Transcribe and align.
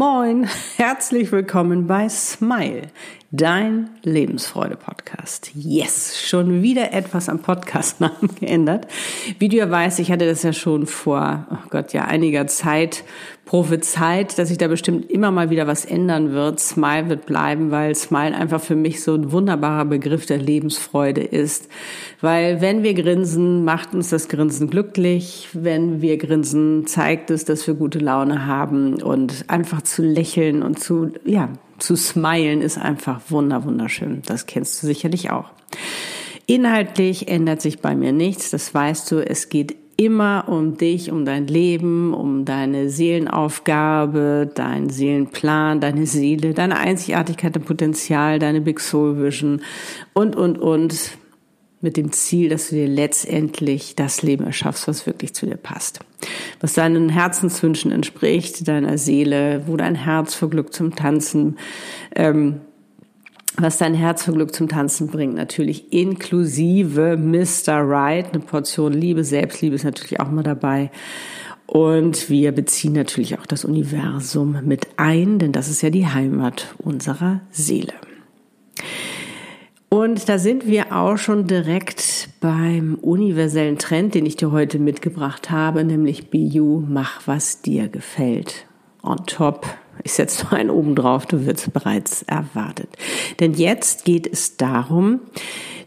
Moin, 0.00 0.48
herzlich 0.78 1.30
willkommen 1.30 1.86
bei 1.86 2.08
Smile, 2.08 2.84
dein 3.32 3.90
Lebensfreude-Podcast. 4.02 5.50
Yes, 5.54 6.26
schon 6.26 6.62
wieder 6.62 6.94
etwas 6.94 7.28
am 7.28 7.40
Podcastnamen 7.40 8.34
geändert. 8.40 8.86
Wie 9.38 9.50
du 9.50 9.58
ja 9.58 9.70
weißt, 9.70 9.98
ich 9.98 10.10
hatte 10.10 10.24
das 10.24 10.42
ja 10.42 10.54
schon 10.54 10.86
vor, 10.86 11.46
oh 11.50 11.68
Gott, 11.68 11.92
ja, 11.92 12.06
einiger 12.06 12.46
Zeit 12.46 13.04
prophezeit, 13.50 14.38
dass 14.38 14.46
sich 14.46 14.58
da 14.58 14.68
bestimmt 14.68 15.10
immer 15.10 15.32
mal 15.32 15.50
wieder 15.50 15.66
was 15.66 15.84
ändern 15.84 16.30
wird. 16.30 16.60
Smile 16.60 17.08
wird 17.08 17.26
bleiben, 17.26 17.72
weil 17.72 17.96
Smile 17.96 18.36
einfach 18.36 18.60
für 18.60 18.76
mich 18.76 19.02
so 19.02 19.12
ein 19.12 19.32
wunderbarer 19.32 19.86
Begriff 19.86 20.24
der 20.24 20.38
Lebensfreude 20.38 21.22
ist. 21.22 21.68
Weil 22.20 22.60
wenn 22.60 22.84
wir 22.84 22.94
grinsen, 22.94 23.64
macht 23.64 23.92
uns 23.92 24.08
das 24.08 24.28
Grinsen 24.28 24.70
glücklich. 24.70 25.48
Wenn 25.52 26.00
wir 26.00 26.16
grinsen, 26.16 26.86
zeigt 26.86 27.32
es, 27.32 27.44
dass 27.44 27.66
wir 27.66 27.74
gute 27.74 27.98
Laune 27.98 28.46
haben 28.46 29.02
und 29.02 29.46
einfach 29.48 29.82
zu 29.82 30.02
lächeln 30.02 30.62
und 30.62 30.78
zu, 30.78 31.10
ja, 31.24 31.48
zu 31.80 31.96
smilen 31.96 32.62
ist 32.62 32.78
einfach 32.78 33.20
wunder, 33.30 33.64
wunderschön. 33.64 34.22
Das 34.26 34.46
kennst 34.46 34.80
du 34.80 34.86
sicherlich 34.86 35.32
auch. 35.32 35.46
Inhaltlich 36.46 37.26
ändert 37.26 37.62
sich 37.62 37.80
bei 37.80 37.96
mir 37.96 38.12
nichts, 38.12 38.50
das 38.50 38.72
weißt 38.72 39.10
du. 39.10 39.26
Es 39.26 39.48
geht 39.48 39.74
immer 40.00 40.46
um 40.48 40.78
dich, 40.78 41.12
um 41.12 41.26
dein 41.26 41.46
Leben, 41.46 42.14
um 42.14 42.46
deine 42.46 42.88
Seelenaufgabe, 42.88 44.50
deinen 44.54 44.88
Seelenplan, 44.88 45.78
deine 45.80 46.06
Seele, 46.06 46.54
deine 46.54 46.78
Einzigartigkeit, 46.78 47.54
dein 47.54 47.64
Potenzial, 47.64 48.38
deine 48.38 48.62
Big 48.62 48.80
Soul 48.80 49.22
Vision 49.22 49.60
und, 50.14 50.36
und, 50.36 50.56
und 50.56 51.18
mit 51.82 51.98
dem 51.98 52.12
Ziel, 52.12 52.48
dass 52.48 52.70
du 52.70 52.76
dir 52.76 52.88
letztendlich 52.88 53.94
das 53.94 54.22
Leben 54.22 54.44
erschaffst, 54.44 54.88
was 54.88 55.04
wirklich 55.04 55.34
zu 55.34 55.44
dir 55.44 55.58
passt. 55.58 56.00
Was 56.60 56.72
deinen 56.72 57.10
Herzenswünschen 57.10 57.92
entspricht, 57.92 58.66
deiner 58.68 58.96
Seele, 58.96 59.64
wo 59.66 59.76
dein 59.76 59.96
Herz 59.96 60.34
vor 60.34 60.48
Glück 60.48 60.72
zum 60.72 60.96
Tanzen 60.96 61.58
ähm, 62.16 62.62
was 63.56 63.78
dein 63.78 63.94
Herz 63.94 64.24
für 64.24 64.32
Glück 64.32 64.54
zum 64.54 64.68
Tanzen 64.68 65.08
bringt, 65.08 65.34
natürlich 65.34 65.92
inklusive 65.92 67.16
Mr. 67.16 67.80
Right. 67.80 68.32
Eine 68.32 68.40
Portion 68.40 68.92
Liebe, 68.92 69.24
Selbstliebe 69.24 69.74
ist 69.74 69.84
natürlich 69.84 70.20
auch 70.20 70.30
mal 70.30 70.42
dabei. 70.42 70.90
Und 71.66 72.28
wir 72.30 72.52
beziehen 72.52 72.94
natürlich 72.94 73.38
auch 73.38 73.46
das 73.46 73.64
Universum 73.64 74.58
mit 74.64 74.88
ein, 74.96 75.38
denn 75.38 75.52
das 75.52 75.68
ist 75.68 75.82
ja 75.82 75.90
die 75.90 76.06
Heimat 76.06 76.74
unserer 76.78 77.42
Seele. 77.50 77.92
Und 79.88 80.28
da 80.28 80.38
sind 80.38 80.66
wir 80.66 80.96
auch 80.96 81.16
schon 81.16 81.46
direkt 81.46 82.30
beim 82.40 82.94
universellen 82.94 83.78
Trend, 83.78 84.14
den 84.14 84.24
ich 84.24 84.36
dir 84.36 84.52
heute 84.52 84.78
mitgebracht 84.78 85.50
habe, 85.50 85.84
nämlich 85.84 86.30
Be 86.30 86.38
You, 86.38 86.84
mach 86.88 87.26
was 87.26 87.60
dir 87.60 87.88
gefällt. 87.88 88.66
On 89.02 89.18
top 89.26 89.66
ich 90.04 90.12
setze 90.12 90.44
noch 90.44 90.52
einen 90.52 90.70
oben 90.70 90.94
drauf, 90.94 91.26
du 91.26 91.46
wirst 91.46 91.72
bereits 91.72 92.22
erwartet. 92.22 92.88
Denn 93.40 93.54
jetzt 93.54 94.04
geht 94.04 94.26
es 94.26 94.56
darum, 94.56 95.20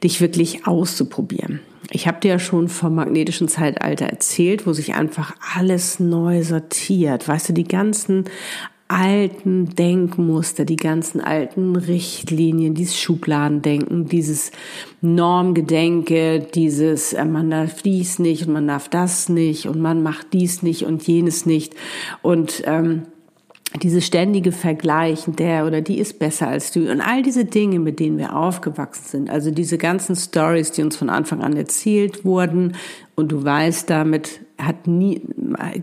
dich 0.04 0.22
wirklich 0.22 0.68
auszuprobieren. 0.68 1.62
Ich 1.92 2.08
habe 2.08 2.20
dir 2.20 2.30
ja 2.30 2.40
schon 2.40 2.70
vom 2.70 2.96
magnetischen 2.96 3.48
Zeitalter 3.48 4.06
erzählt, 4.06 4.66
wo 4.66 4.74
sich 4.74 4.96
einfach 4.96 5.36
alles 5.56 6.00
neu 6.00 6.44
sortiert. 6.44 7.28
Weißt 7.28 7.50
du, 7.50 7.54
die 7.54 7.68
ganzen 7.68 8.26
alten 8.88 9.70
Denkmuster, 9.70 10.66
die 10.66 10.76
ganzen 10.76 11.20
alten 11.20 11.76
Richtlinien, 11.76 12.76
dieses 12.76 13.00
Schubladendenken, 13.00 14.06
dieses 14.06 14.52
Normgedenke, 15.02 16.40
dieses 16.54 17.14
äh, 17.14 17.26
man 17.26 17.50
darf 17.50 17.82
dies 17.82 18.20
nicht 18.20 18.46
und 18.46 18.54
man 18.54 18.68
darf 18.68 18.90
das 18.90 19.30
nicht 19.30 19.68
und 19.68 19.80
man 19.80 20.04
macht 20.04 20.34
dies 20.34 20.62
nicht 20.62 20.84
und 20.86 21.08
jenes 21.08 21.46
nicht 21.46 21.76
und 22.22 22.62
ähm, 22.66 23.04
diese 23.82 24.02
ständige 24.02 24.52
Vergleichen, 24.52 25.36
der 25.36 25.66
oder 25.66 25.82
die 25.82 25.98
ist 25.98 26.20
besser 26.20 26.48
als 26.48 26.72
du. 26.72 26.92
Und 26.92 27.02
all 27.02 27.24
diese 27.24 27.46
Dinge, 27.46 27.80
mit 27.80 28.00
denen 28.00 28.18
wir 28.18 28.36
aufgewachsen 28.36 29.06
sind, 29.06 29.30
also 29.30 29.50
diese 29.50 29.78
ganzen 29.78 30.16
Stories, 30.16 30.72
die 30.72 30.84
uns 30.84 30.96
von 30.96 31.10
Anfang 31.10 31.42
an 31.42 31.58
erzählt 31.58 32.24
wurden. 32.24 32.76
Und 33.16 33.32
du 33.32 33.44
weißt 33.44 33.90
damit, 33.90 34.42
hat 34.66 34.88
nie, 34.88 35.22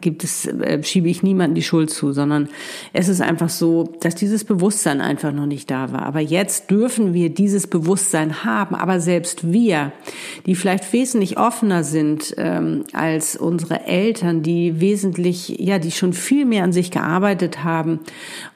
gibt 0.01 0.25
es, 0.25 0.47
äh, 0.47 0.83
schiebe 0.83 1.09
ich 1.09 1.23
niemanden 1.23 1.55
die 1.55 1.63
Schuld 1.63 1.91
zu, 1.91 2.13
sondern 2.13 2.49
es 2.93 3.09
ist 3.09 3.21
einfach 3.21 3.49
so, 3.49 3.85
dass 4.01 4.15
dieses 4.15 4.45
Bewusstsein 4.45 5.01
einfach 5.01 5.33
noch 5.33 5.47
nicht 5.47 5.71
da 5.71 5.93
war. 5.93 6.03
Aber 6.03 6.21
jetzt 6.21 6.71
dürfen 6.71 7.15
wir 7.15 7.31
dieses 7.31 7.67
Bewusstsein 7.67 8.45
haben. 8.45 8.75
Aber 8.75 9.01
selbst 9.01 9.53
wir, 9.53 9.93
die 10.47 10.55
vielleicht 10.55 10.93
wesentlich 10.93 11.39
offener 11.39 11.85
sind 11.85 12.35
ähm, 12.37 12.85
als 12.93 13.37
unsere 13.37 13.87
Eltern, 13.87 14.43
die 14.43 14.81
wesentlich, 14.81 15.49
ja, 15.59 15.79
die 15.79 15.91
schon 15.91 16.13
viel 16.13 16.45
mehr 16.45 16.65
an 16.65 16.73
sich 16.73 16.91
gearbeitet 16.91 17.65
haben 17.65 18.01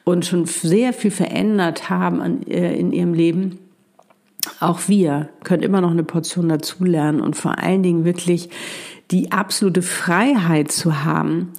und 0.04 0.26
schon 0.26 0.46
sehr 0.46 0.92
viel 0.92 1.10
verändert 1.10 1.90
haben 1.90 2.20
an, 2.20 2.42
äh, 2.44 2.74
in 2.76 2.92
ihrem 2.92 3.14
Leben, 3.14 3.58
auch 4.60 4.88
wir 4.88 5.28
können 5.42 5.62
immer 5.62 5.80
noch 5.80 5.90
eine 5.90 6.04
Portion 6.04 6.48
dazulernen 6.48 7.20
und 7.20 7.36
vor 7.36 7.58
allen 7.58 7.82
Dingen 7.82 8.04
wirklich 8.04 8.50
die 9.14 9.30
absolute 9.30 9.80
Freiheit 9.82 10.72
zu 10.72 11.04
haben, 11.04 11.52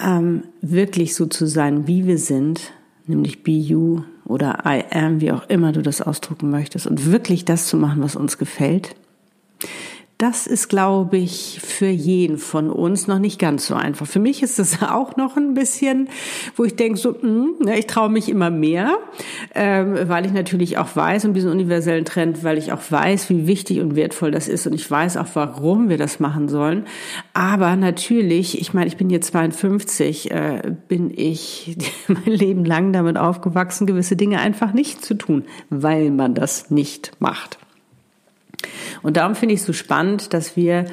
ähm, 0.00 0.44
wirklich 0.60 1.16
so 1.16 1.26
zu 1.26 1.46
sein, 1.46 1.88
wie 1.88 2.06
wir 2.06 2.16
sind, 2.16 2.72
nämlich 3.06 3.42
be 3.42 3.50
you 3.50 4.02
oder 4.24 4.62
I 4.64 4.84
am, 4.90 5.20
wie 5.20 5.32
auch 5.32 5.48
immer 5.48 5.72
du 5.72 5.82
das 5.82 6.00
ausdrucken 6.00 6.50
möchtest 6.50 6.86
und 6.86 7.10
wirklich 7.10 7.44
das 7.44 7.66
zu 7.66 7.76
machen, 7.76 8.02
was 8.02 8.14
uns 8.14 8.38
gefällt 8.38 8.94
das 10.22 10.46
ist, 10.46 10.68
glaube 10.68 11.16
ich, 11.16 11.60
für 11.64 11.88
jeden 11.88 12.38
von 12.38 12.70
uns 12.70 13.08
noch 13.08 13.18
nicht 13.18 13.40
ganz 13.40 13.66
so 13.66 13.74
einfach. 13.74 14.06
Für 14.06 14.20
mich 14.20 14.44
ist 14.44 14.60
es 14.60 14.80
auch 14.88 15.16
noch 15.16 15.36
ein 15.36 15.54
bisschen, 15.54 16.08
wo 16.54 16.62
ich 16.62 16.76
denke, 16.76 16.96
so, 16.96 17.10
mh, 17.10 17.18
hm, 17.22 17.54
ne, 17.64 17.76
ich 17.76 17.88
traue 17.88 18.08
mich 18.08 18.28
immer 18.28 18.48
mehr, 18.48 18.98
ähm, 19.52 19.98
weil 20.08 20.24
ich 20.24 20.32
natürlich 20.32 20.78
auch 20.78 20.94
weiß 20.94 21.24
um 21.24 21.34
diesen 21.34 21.50
universellen 21.50 22.04
Trend, 22.04 22.44
weil 22.44 22.56
ich 22.56 22.72
auch 22.72 22.82
weiß, 22.88 23.30
wie 23.30 23.48
wichtig 23.48 23.80
und 23.80 23.96
wertvoll 23.96 24.30
das 24.30 24.46
ist 24.46 24.64
und 24.68 24.74
ich 24.74 24.88
weiß 24.88 25.16
auch, 25.16 25.26
warum 25.34 25.88
wir 25.88 25.98
das 25.98 26.20
machen 26.20 26.48
sollen. 26.48 26.86
Aber 27.34 27.74
natürlich, 27.74 28.60
ich 28.60 28.72
meine, 28.72 28.86
ich 28.86 28.96
bin 28.96 29.10
jetzt 29.10 29.32
52, 29.32 30.30
äh, 30.30 30.72
bin 30.86 31.12
ich 31.12 31.76
mein 32.06 32.32
Leben 32.32 32.64
lang 32.64 32.92
damit 32.92 33.18
aufgewachsen, 33.18 33.88
gewisse 33.88 34.14
Dinge 34.14 34.38
einfach 34.38 34.72
nicht 34.72 35.04
zu 35.04 35.14
tun, 35.14 35.46
weil 35.68 36.12
man 36.12 36.34
das 36.34 36.70
nicht 36.70 37.10
macht. 37.18 37.58
Und 39.02 39.16
darum 39.16 39.34
finde 39.34 39.54
ich 39.54 39.60
es 39.60 39.66
so 39.66 39.72
spannend, 39.72 40.32
dass 40.32 40.56
wir 40.56 40.86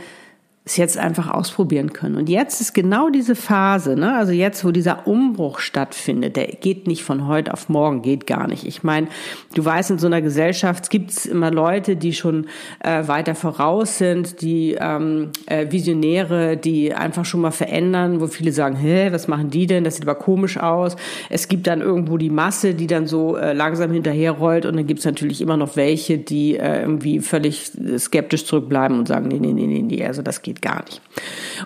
es 0.70 0.78
jetzt 0.78 0.98
einfach 0.98 1.30
ausprobieren 1.30 1.94
können. 1.94 2.16
Und 2.16 2.30
jetzt 2.30 2.62
ist 2.62 2.74
genau 2.74 3.10
diese 3.10 3.36
Phase, 3.36 3.96
ne? 3.96 4.16
also 4.16 4.32
jetzt, 4.32 4.64
wo 4.64 4.72
dieser 4.72 5.08
Umbruch 5.08 5.60
stattfindet, 5.60 6.36
der 6.36 6.48
geht 6.48 6.88
nicht 6.88 7.04
von 7.04 7.28
heute 7.28 7.54
auf 7.54 7.70
morgen, 7.70 8.02
geht 8.02 8.28
gar 8.28 8.48
nicht. 8.48 8.66
Ich 8.66 8.84
meine, 8.84 9.08
du 9.56 9.66
weißt, 9.66 9.92
in 9.92 10.00
so 10.00 10.08
einer 10.08 10.22
Gesellschaft 10.22 10.90
gibt 10.90 11.12
es 11.12 11.26
immer 11.26 11.52
Leute, 11.52 11.96
die 11.96 12.14
schon 12.14 12.48
äh, 12.84 13.08
weiter 13.08 13.36
voraus 13.36 13.98
sind, 13.98 14.42
die 14.42 14.78
ähm, 14.80 15.32
äh, 15.48 15.72
Visionäre, 15.72 16.58
die 16.58 16.94
einfach 16.94 17.26
schon 17.26 17.42
mal 17.42 17.52
verändern, 17.52 18.22
wo 18.22 18.28
viele 18.28 18.52
sagen, 18.52 18.76
hä, 18.76 19.10
was 19.12 19.28
machen 19.28 19.50
die 19.50 19.66
denn? 19.66 19.84
Das 19.84 19.96
sieht 19.96 20.08
aber 20.08 20.16
komisch 20.16 20.58
aus. 20.58 20.96
Es 21.30 21.48
gibt 21.48 21.68
dann 21.68 21.82
irgendwo 21.82 22.18
die 22.18 22.30
Masse, 22.30 22.76
die 22.76 22.88
dann 22.88 23.08
so 23.08 23.36
äh, 23.36 23.54
langsam 23.54 23.92
hinterherrollt 23.92 24.66
und 24.66 24.76
dann 24.76 24.88
gibt 24.88 25.00
es 25.00 25.06
natürlich 25.06 25.42
immer 25.42 25.58
noch 25.58 25.76
welche, 25.76 26.18
die 26.18 26.58
äh, 26.58 26.82
irgendwie 26.82 27.20
völlig 27.20 27.72
skeptisch 27.98 28.46
zurückbleiben 28.46 29.00
und 29.00 29.08
sagen, 29.08 29.28
nee, 29.28 29.40
nee, 29.40 29.54
nee, 29.54 29.68
nee, 29.68 29.82
nee, 29.82 30.06
also 30.06 30.22
das 30.22 30.42
geht 30.42 30.59
gar 30.62 30.84
nicht. 30.86 31.02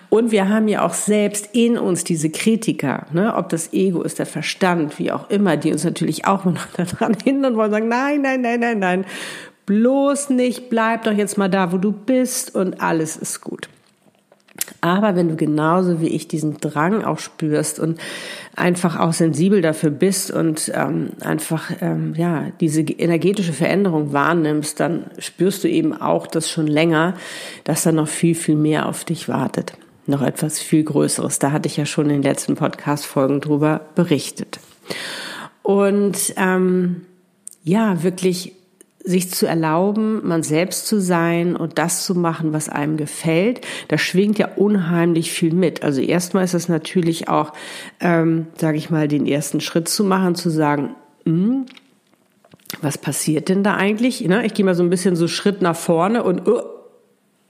Und 0.08 0.30
wir 0.30 0.48
haben 0.48 0.68
ja 0.68 0.84
auch 0.84 0.94
selbst 0.94 1.50
in 1.52 1.78
uns 1.78 2.04
diese 2.04 2.30
Kritiker, 2.30 3.06
ne, 3.12 3.34
ob 3.36 3.48
das 3.48 3.72
Ego 3.72 4.02
ist, 4.02 4.18
der 4.18 4.26
Verstand, 4.26 4.98
wie 4.98 5.12
auch 5.12 5.30
immer, 5.30 5.56
die 5.56 5.72
uns 5.72 5.84
natürlich 5.84 6.26
auch 6.26 6.44
noch 6.44 6.66
daran 6.76 7.16
hindern 7.22 7.56
wollen, 7.56 7.70
sagen, 7.70 7.88
nein, 7.88 8.22
nein, 8.22 8.40
nein, 8.40 8.60
nein, 8.60 8.78
nein, 8.78 9.04
bloß 9.66 10.30
nicht, 10.30 10.70
bleib 10.70 11.04
doch 11.04 11.12
jetzt 11.12 11.38
mal 11.38 11.48
da, 11.48 11.72
wo 11.72 11.78
du 11.78 11.92
bist 11.92 12.54
und 12.54 12.80
alles 12.80 13.16
ist 13.16 13.40
gut. 13.40 13.68
Aber 14.80 15.16
wenn 15.16 15.28
du 15.28 15.36
genauso 15.36 16.00
wie 16.00 16.08
ich 16.08 16.28
diesen 16.28 16.58
Drang 16.58 17.04
auch 17.04 17.18
spürst 17.18 17.78
und 17.78 17.98
einfach 18.56 18.98
auch 18.98 19.12
sensibel 19.12 19.62
dafür 19.62 19.90
bist 19.90 20.30
und 20.30 20.70
ähm, 20.74 21.10
einfach 21.20 21.70
ähm, 21.80 22.14
ja 22.16 22.46
diese 22.60 22.82
energetische 22.82 23.52
Veränderung 23.52 24.12
wahrnimmst, 24.12 24.78
dann 24.80 25.06
spürst 25.18 25.64
du 25.64 25.68
eben 25.68 25.92
auch 25.92 26.26
das 26.26 26.50
schon 26.50 26.66
länger, 26.66 27.14
dass 27.64 27.82
da 27.82 27.92
noch 27.92 28.08
viel 28.08 28.34
viel 28.34 28.56
mehr 28.56 28.86
auf 28.86 29.04
dich 29.04 29.28
wartet, 29.28 29.72
noch 30.06 30.22
etwas 30.22 30.60
viel 30.60 30.84
Größeres. 30.84 31.38
Da 31.38 31.52
hatte 31.52 31.68
ich 31.68 31.76
ja 31.76 31.86
schon 31.86 32.06
in 32.06 32.20
den 32.20 32.22
letzten 32.22 32.54
Podcast-Folgen 32.54 33.40
drüber 33.40 33.80
berichtet. 33.94 34.60
Und 35.62 36.34
ähm, 36.36 37.02
ja, 37.64 38.02
wirklich 38.02 38.52
sich 39.04 39.30
zu 39.30 39.46
erlauben, 39.46 40.26
man 40.26 40.42
selbst 40.42 40.86
zu 40.86 40.98
sein 40.98 41.56
und 41.56 41.78
das 41.78 42.04
zu 42.04 42.14
machen, 42.14 42.54
was 42.54 42.70
einem 42.70 42.96
gefällt, 42.96 43.60
da 43.88 43.98
schwingt 43.98 44.38
ja 44.38 44.48
unheimlich 44.56 45.30
viel 45.30 45.52
mit. 45.52 45.82
Also 45.82 46.00
erstmal 46.00 46.44
ist 46.44 46.54
es 46.54 46.68
natürlich 46.68 47.28
auch, 47.28 47.52
ähm, 48.00 48.46
sage 48.56 48.78
ich 48.78 48.88
mal, 48.88 49.06
den 49.06 49.26
ersten 49.26 49.60
Schritt 49.60 49.88
zu 49.88 50.04
machen, 50.04 50.34
zu 50.34 50.48
sagen, 50.48 50.96
hm, 51.26 51.66
was 52.80 52.96
passiert 52.96 53.50
denn 53.50 53.62
da 53.62 53.74
eigentlich? 53.74 54.22
Ne? 54.22 54.44
Ich 54.46 54.54
gehe 54.54 54.64
mal 54.64 54.74
so 54.74 54.82
ein 54.82 54.90
bisschen 54.90 55.16
so 55.16 55.28
Schritt 55.28 55.60
nach 55.60 55.76
vorne 55.76 56.24
und 56.24 56.48
uh, 56.48 56.60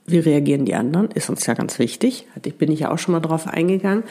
wie 0.07 0.19
reagieren 0.19 0.65
die 0.65 0.75
anderen? 0.75 1.09
Ist 1.11 1.29
uns 1.29 1.45
ja 1.47 1.55
ganz 1.55 1.79
wichtig. 1.79 2.27
Ich 2.43 2.55
bin 2.55 2.71
ich 2.71 2.81
ja 2.81 2.91
auch 2.91 2.99
schon 2.99 3.13
mal 3.13 3.21
drauf 3.21 3.47
eingegangen, 3.47 4.03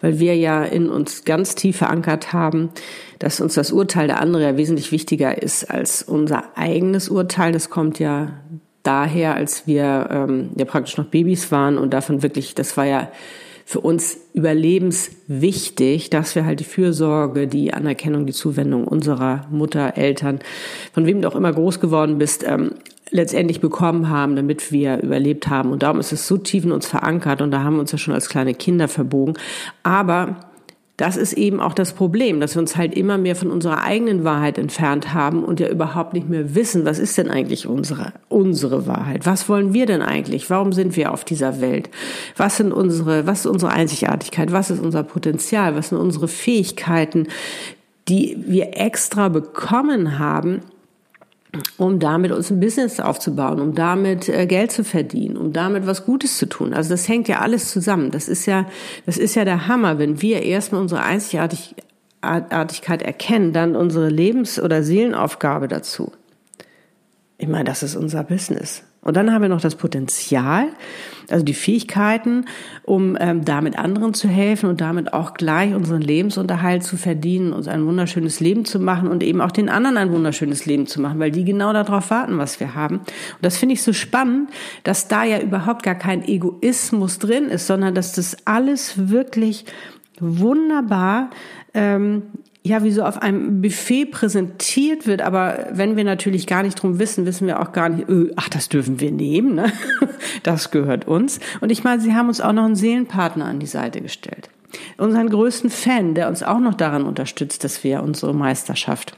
weil 0.00 0.18
wir 0.18 0.36
ja 0.36 0.62
in 0.64 0.90
uns 0.90 1.24
ganz 1.24 1.54
tief 1.54 1.78
verankert 1.78 2.32
haben, 2.32 2.68
dass 3.18 3.40
uns 3.40 3.54
das 3.54 3.72
Urteil 3.72 4.06
der 4.06 4.20
anderen 4.20 4.44
ja 4.44 4.56
wesentlich 4.56 4.92
wichtiger 4.92 5.42
ist 5.42 5.70
als 5.70 6.02
unser 6.02 6.56
eigenes 6.56 7.08
Urteil. 7.08 7.52
Das 7.52 7.70
kommt 7.70 7.98
ja 7.98 8.32
daher, 8.82 9.34
als 9.34 9.66
wir 9.66 10.08
ähm, 10.10 10.50
ja 10.56 10.66
praktisch 10.66 10.98
noch 10.98 11.06
Babys 11.06 11.50
waren 11.50 11.78
und 11.78 11.94
davon 11.94 12.22
wirklich, 12.22 12.54
das 12.54 12.76
war 12.76 12.84
ja 12.84 13.10
für 13.64 13.80
uns 13.80 14.18
überlebenswichtig, 14.34 16.10
dass 16.10 16.34
wir 16.34 16.44
halt 16.44 16.58
die 16.58 16.64
Fürsorge, 16.64 17.46
die 17.46 17.72
Anerkennung, 17.72 18.26
die 18.26 18.32
Zuwendung 18.32 18.86
unserer 18.86 19.46
Mutter, 19.50 19.96
Eltern, 19.96 20.40
von 20.92 21.06
wem 21.06 21.22
du 21.22 21.28
auch 21.28 21.36
immer 21.36 21.52
groß 21.52 21.78
geworden 21.78 22.18
bist, 22.18 22.44
ähm, 22.44 22.72
letztendlich 23.10 23.60
bekommen 23.60 24.08
haben, 24.08 24.36
damit 24.36 24.72
wir 24.72 25.02
überlebt 25.02 25.48
haben. 25.48 25.72
Und 25.72 25.82
darum 25.82 26.00
ist 26.00 26.12
es 26.12 26.26
so 26.26 26.36
tief 26.38 26.64
in 26.64 26.72
uns 26.72 26.86
verankert 26.86 27.42
und 27.42 27.50
da 27.50 27.62
haben 27.62 27.74
wir 27.74 27.80
uns 27.80 27.92
ja 27.92 27.98
schon 27.98 28.14
als 28.14 28.28
kleine 28.28 28.54
Kinder 28.54 28.88
verbogen. 28.88 29.34
Aber 29.82 30.36
das 31.00 31.16
ist 31.16 31.32
eben 31.32 31.60
auch 31.60 31.72
das 31.72 31.94
Problem, 31.94 32.40
dass 32.40 32.54
wir 32.54 32.60
uns 32.60 32.76
halt 32.76 32.92
immer 32.92 33.16
mehr 33.16 33.34
von 33.34 33.50
unserer 33.50 33.82
eigenen 33.82 34.22
Wahrheit 34.22 34.58
entfernt 34.58 35.14
haben 35.14 35.44
und 35.44 35.58
ja 35.58 35.68
überhaupt 35.68 36.12
nicht 36.12 36.28
mehr 36.28 36.54
wissen, 36.54 36.84
was 36.84 36.98
ist 36.98 37.16
denn 37.16 37.30
eigentlich 37.30 37.66
unsere, 37.66 38.12
unsere 38.28 38.86
Wahrheit? 38.86 39.24
Was 39.24 39.48
wollen 39.48 39.72
wir 39.72 39.86
denn 39.86 40.02
eigentlich? 40.02 40.50
Warum 40.50 40.74
sind 40.74 40.96
wir 40.96 41.14
auf 41.14 41.24
dieser 41.24 41.62
Welt? 41.62 41.88
Was 42.36 42.58
sind 42.58 42.70
unsere, 42.70 43.26
was 43.26 43.40
ist 43.40 43.46
unsere 43.46 43.72
Einzigartigkeit? 43.72 44.52
Was 44.52 44.68
ist 44.68 44.80
unser 44.80 45.02
Potenzial? 45.02 45.74
Was 45.74 45.88
sind 45.88 45.96
unsere 45.96 46.28
Fähigkeiten, 46.28 47.28
die 48.06 48.36
wir 48.46 48.76
extra 48.76 49.30
bekommen 49.30 50.18
haben, 50.18 50.60
um 51.78 51.98
damit 51.98 52.32
uns 52.32 52.50
ein 52.50 52.60
Business 52.60 53.00
aufzubauen, 53.00 53.60
um 53.60 53.74
damit 53.74 54.28
äh, 54.28 54.46
Geld 54.46 54.70
zu 54.70 54.84
verdienen, 54.84 55.36
um 55.36 55.52
damit 55.52 55.86
was 55.86 56.06
Gutes 56.06 56.38
zu 56.38 56.46
tun. 56.46 56.74
Also 56.74 56.90
das 56.90 57.08
hängt 57.08 57.28
ja 57.28 57.40
alles 57.40 57.70
zusammen. 57.70 58.10
Das 58.10 58.28
ist 58.28 58.46
ja, 58.46 58.66
das 59.06 59.16
ist 59.16 59.34
ja 59.34 59.44
der 59.44 59.66
Hammer, 59.66 59.98
wenn 59.98 60.22
wir 60.22 60.42
erstmal 60.42 60.80
unsere 60.80 61.02
Einzigartigkeit 61.02 63.02
erkennen, 63.02 63.52
dann 63.52 63.74
unsere 63.74 64.08
Lebens- 64.08 64.60
oder 64.60 64.82
Seelenaufgabe 64.82 65.66
dazu. 65.66 66.12
Ich 67.38 67.48
meine, 67.48 67.64
das 67.64 67.82
ist 67.82 67.96
unser 67.96 68.22
Business. 68.22 68.84
Und 69.02 69.16
dann 69.16 69.32
haben 69.32 69.40
wir 69.40 69.48
noch 69.48 69.62
das 69.62 69.76
Potenzial, 69.76 70.68
also 71.30 71.42
die 71.42 71.54
Fähigkeiten, 71.54 72.44
um 72.82 73.16
ähm, 73.18 73.46
damit 73.46 73.78
anderen 73.78 74.12
zu 74.12 74.28
helfen 74.28 74.68
und 74.68 74.82
damit 74.82 75.14
auch 75.14 75.32
gleich 75.32 75.74
unseren 75.74 76.02
Lebensunterhalt 76.02 76.82
zu 76.82 76.98
verdienen, 76.98 77.54
uns 77.54 77.66
ein 77.66 77.86
wunderschönes 77.86 78.40
Leben 78.40 78.66
zu 78.66 78.78
machen 78.78 79.08
und 79.08 79.22
eben 79.22 79.40
auch 79.40 79.52
den 79.52 79.70
anderen 79.70 79.96
ein 79.96 80.12
wunderschönes 80.12 80.66
Leben 80.66 80.86
zu 80.86 81.00
machen, 81.00 81.18
weil 81.18 81.30
die 81.30 81.44
genau 81.44 81.72
darauf 81.72 82.10
warten, 82.10 82.36
was 82.36 82.60
wir 82.60 82.74
haben. 82.74 82.98
Und 82.98 83.06
das 83.40 83.56
finde 83.56 83.72
ich 83.72 83.82
so 83.82 83.94
spannend, 83.94 84.50
dass 84.84 85.08
da 85.08 85.24
ja 85.24 85.40
überhaupt 85.40 85.82
gar 85.82 85.94
kein 85.94 86.22
Egoismus 86.22 87.18
drin 87.18 87.44
ist, 87.44 87.66
sondern 87.66 87.94
dass 87.94 88.12
das 88.12 88.36
alles 88.44 89.08
wirklich 89.08 89.64
wunderbar 90.18 91.30
ähm, 91.72 92.24
ja, 92.62 92.84
wie 92.84 92.90
so 92.90 93.04
auf 93.04 93.22
einem 93.22 93.62
Buffet 93.62 94.06
präsentiert 94.06 95.06
wird, 95.06 95.22
aber 95.22 95.68
wenn 95.72 95.96
wir 95.96 96.04
natürlich 96.04 96.46
gar 96.46 96.62
nicht 96.62 96.74
drum 96.74 96.98
wissen, 96.98 97.24
wissen 97.24 97.46
wir 97.46 97.60
auch 97.60 97.72
gar 97.72 97.88
nicht, 97.88 98.08
öh, 98.08 98.32
ach, 98.36 98.50
das 98.50 98.68
dürfen 98.68 99.00
wir 99.00 99.10
nehmen, 99.10 99.54
ne? 99.54 99.72
das 100.42 100.70
gehört 100.70 101.06
uns. 101.08 101.40
Und 101.60 101.72
ich 101.72 101.84
meine, 101.84 102.02
sie 102.02 102.14
haben 102.14 102.28
uns 102.28 102.40
auch 102.40 102.52
noch 102.52 102.64
einen 102.64 102.76
Seelenpartner 102.76 103.46
an 103.46 103.60
die 103.60 103.66
Seite 103.66 104.02
gestellt. 104.02 104.50
Unseren 104.98 105.30
größten 105.30 105.70
Fan, 105.70 106.14
der 106.14 106.28
uns 106.28 106.42
auch 106.42 106.60
noch 106.60 106.74
daran 106.74 107.04
unterstützt, 107.04 107.64
dass 107.64 107.82
wir 107.82 108.02
unsere 108.02 108.34
Meisterschaft 108.34 109.16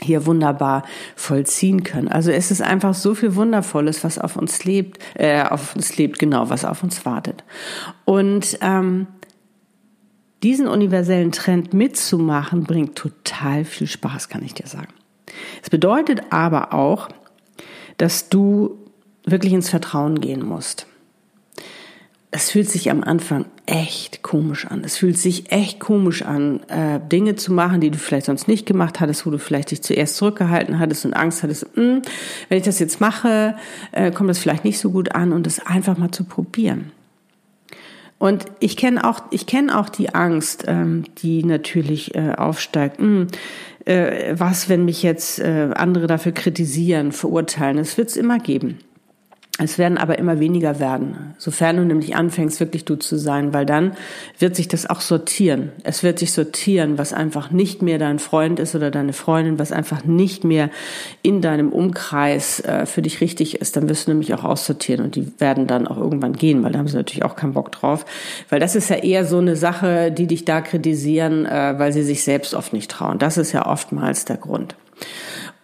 hier 0.00 0.26
wunderbar 0.26 0.82
vollziehen 1.14 1.82
können. 1.82 2.08
Also 2.08 2.30
es 2.30 2.50
ist 2.50 2.62
einfach 2.62 2.94
so 2.94 3.14
viel 3.14 3.34
Wundervolles, 3.34 4.04
was 4.04 4.18
auf 4.18 4.36
uns 4.36 4.64
lebt, 4.64 4.98
äh, 5.14 5.42
auf 5.42 5.74
uns 5.74 5.96
lebt, 5.96 6.18
genau, 6.18 6.50
was 6.50 6.64
auf 6.64 6.82
uns 6.82 7.04
wartet. 7.06 7.44
Und 8.04 8.58
ähm, 8.60 9.06
diesen 10.46 10.68
universellen 10.68 11.32
Trend 11.32 11.74
mitzumachen, 11.74 12.62
bringt 12.62 12.94
total 12.94 13.64
viel 13.64 13.88
Spaß, 13.88 14.28
kann 14.28 14.44
ich 14.44 14.54
dir 14.54 14.68
sagen. 14.68 14.92
Es 15.60 15.70
bedeutet 15.70 16.20
aber 16.30 16.72
auch, 16.72 17.08
dass 17.96 18.28
du 18.28 18.78
wirklich 19.24 19.52
ins 19.52 19.70
Vertrauen 19.70 20.20
gehen 20.20 20.46
musst. 20.46 20.86
Es 22.30 22.52
fühlt 22.52 22.70
sich 22.70 22.92
am 22.92 23.02
Anfang 23.02 23.46
echt 23.66 24.22
komisch 24.22 24.66
an. 24.66 24.84
Es 24.84 24.96
fühlt 24.96 25.18
sich 25.18 25.50
echt 25.50 25.80
komisch 25.80 26.22
an, 26.22 26.60
äh, 26.68 27.00
Dinge 27.00 27.34
zu 27.34 27.52
machen, 27.52 27.80
die 27.80 27.90
du 27.90 27.98
vielleicht 27.98 28.26
sonst 28.26 28.46
nicht 28.46 28.66
gemacht 28.66 29.00
hattest, 29.00 29.26
wo 29.26 29.30
du 29.30 29.40
vielleicht 29.40 29.72
dich 29.72 29.82
zuerst 29.82 30.14
zurückgehalten 30.14 30.78
hattest 30.78 31.04
und 31.06 31.14
Angst 31.14 31.42
hattest, 31.42 31.66
hm, 31.74 32.02
wenn 32.48 32.58
ich 32.58 32.64
das 32.64 32.78
jetzt 32.78 33.00
mache, 33.00 33.56
äh, 33.90 34.12
kommt 34.12 34.30
das 34.30 34.38
vielleicht 34.38 34.64
nicht 34.64 34.78
so 34.78 34.92
gut 34.92 35.12
an 35.12 35.32
und 35.32 35.44
das 35.44 35.58
einfach 35.58 35.98
mal 35.98 36.12
zu 36.12 36.22
probieren. 36.22 36.92
Und 38.18 38.46
ich 38.60 38.76
kenne 38.76 39.04
auch, 39.04 39.22
ich 39.30 39.46
kenne 39.46 39.78
auch 39.78 39.88
die 39.88 40.14
Angst, 40.14 40.64
ähm, 40.66 41.04
die 41.18 41.44
natürlich 41.44 42.14
äh, 42.14 42.32
aufsteigt. 42.36 42.98
Hm, 42.98 43.26
äh, 43.84 44.34
was, 44.36 44.68
wenn 44.68 44.84
mich 44.84 45.02
jetzt 45.02 45.38
äh, 45.38 45.70
andere 45.74 46.06
dafür 46.06 46.32
kritisieren, 46.32 47.12
verurteilen? 47.12 47.78
Es 47.78 47.98
wird 47.98 48.08
es 48.08 48.16
immer 48.16 48.38
geben. 48.38 48.78
Es 49.58 49.78
werden 49.78 49.96
aber 49.96 50.18
immer 50.18 50.38
weniger 50.38 50.80
werden, 50.80 51.34
sofern 51.38 51.76
du 51.76 51.84
nämlich 51.84 52.14
anfängst, 52.14 52.60
wirklich 52.60 52.84
du 52.84 52.96
zu 52.96 53.16
sein, 53.16 53.54
weil 53.54 53.64
dann 53.64 53.92
wird 54.38 54.54
sich 54.54 54.68
das 54.68 54.84
auch 54.88 55.00
sortieren. 55.00 55.72
Es 55.82 56.02
wird 56.02 56.18
sich 56.18 56.32
sortieren, 56.32 56.98
was 56.98 57.14
einfach 57.14 57.50
nicht 57.50 57.80
mehr 57.80 57.98
dein 57.98 58.18
Freund 58.18 58.60
ist 58.60 58.74
oder 58.74 58.90
deine 58.90 59.14
Freundin, 59.14 59.58
was 59.58 59.72
einfach 59.72 60.04
nicht 60.04 60.44
mehr 60.44 60.68
in 61.22 61.40
deinem 61.40 61.72
Umkreis 61.72 62.60
äh, 62.60 62.84
für 62.84 63.00
dich 63.00 63.22
richtig 63.22 63.58
ist. 63.58 63.76
Dann 63.76 63.88
wirst 63.88 64.06
du 64.06 64.10
nämlich 64.10 64.34
auch 64.34 64.44
aussortieren 64.44 65.02
und 65.02 65.16
die 65.16 65.32
werden 65.38 65.66
dann 65.66 65.86
auch 65.86 65.96
irgendwann 65.96 66.34
gehen, 66.34 66.62
weil 66.62 66.72
da 66.72 66.78
haben 66.78 66.88
sie 66.88 66.96
natürlich 66.96 67.24
auch 67.24 67.36
keinen 67.36 67.54
Bock 67.54 67.72
drauf. 67.72 68.04
Weil 68.50 68.60
das 68.60 68.76
ist 68.76 68.90
ja 68.90 68.96
eher 68.96 69.24
so 69.24 69.38
eine 69.38 69.56
Sache, 69.56 70.12
die 70.12 70.26
dich 70.26 70.44
da 70.44 70.60
kritisieren, 70.60 71.46
äh, 71.46 71.78
weil 71.78 71.94
sie 71.94 72.02
sich 72.02 72.22
selbst 72.22 72.52
oft 72.52 72.74
nicht 72.74 72.90
trauen. 72.90 73.18
Das 73.18 73.38
ist 73.38 73.52
ja 73.52 73.64
oftmals 73.64 74.26
der 74.26 74.36
Grund. 74.36 74.76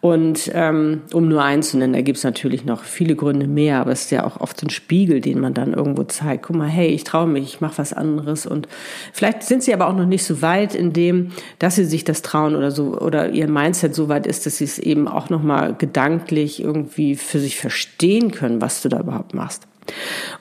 Und 0.02 0.50
ähm, 0.52 1.02
um 1.12 1.28
nur 1.28 1.44
eins 1.44 1.70
zu 1.70 1.78
nennen, 1.78 1.92
da 1.92 2.00
gibt's 2.00 2.24
natürlich 2.24 2.64
noch 2.64 2.82
viele 2.82 3.14
Gründe 3.14 3.46
mehr, 3.46 3.78
aber 3.78 3.92
es 3.92 4.06
ist 4.06 4.10
ja 4.10 4.24
auch 4.24 4.40
oft 4.40 4.58
so 4.58 4.66
ein 4.66 4.70
Spiegel, 4.70 5.20
den 5.20 5.38
man 5.38 5.54
dann 5.54 5.74
irgendwo 5.74 6.02
zeigt. 6.02 6.42
Guck 6.42 6.56
mal, 6.56 6.68
hey, 6.68 6.88
ich 6.88 7.04
traue 7.04 7.28
mich, 7.28 7.44
ich 7.44 7.60
mache 7.60 7.78
was 7.78 7.92
anderes. 7.92 8.44
Und 8.44 8.66
vielleicht 9.12 9.44
sind 9.44 9.62
sie 9.62 9.72
aber 9.72 9.86
auch 9.86 9.94
noch 9.94 10.04
nicht 10.04 10.24
so 10.24 10.42
weit 10.42 10.74
in 10.74 10.92
dem, 10.92 11.30
dass 11.60 11.76
sie 11.76 11.84
sich 11.84 12.02
das 12.02 12.22
trauen 12.22 12.56
oder 12.56 12.72
so, 12.72 12.98
oder 12.98 13.30
ihr 13.30 13.48
Mindset 13.48 13.94
so 13.94 14.08
weit 14.08 14.26
ist, 14.26 14.44
dass 14.44 14.58
sie 14.58 14.64
es 14.64 14.80
eben 14.80 15.06
auch 15.06 15.30
nochmal 15.30 15.76
gedanklich 15.78 16.60
irgendwie 16.60 17.14
für 17.14 17.38
sich 17.38 17.56
verstehen 17.56 18.32
können, 18.32 18.60
was 18.60 18.82
du 18.82 18.88
da 18.88 18.98
überhaupt 18.98 19.34
machst. 19.34 19.68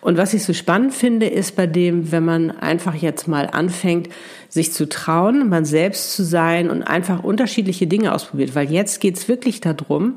Und 0.02 0.18
was 0.18 0.34
ich 0.34 0.44
so 0.44 0.54
spannend 0.54 0.94
finde, 0.94 1.28
ist 1.28 1.56
bei 1.56 1.68
dem, 1.68 2.12
wenn 2.12 2.26
man 2.26 2.52
einfach 2.52 2.96
jetzt 2.96 3.28
mal 3.28 3.48
anfängt, 3.48 4.10
sich 4.50 4.74
zu 4.74 4.90
trauen, 4.90 5.50
man 5.50 5.66
selbst 5.66 6.14
zu 6.14 6.24
sein 6.24 6.70
und 6.70 6.84
einfach 6.84 7.24
unterschiedliche 7.24 7.88
Dinge 7.88 8.14
ausprobiert. 8.14 8.56
Weil 8.56 8.72
jetzt 8.72 9.00
geht's 9.00 9.28
wirklich 9.28 9.62
darum, 9.62 10.16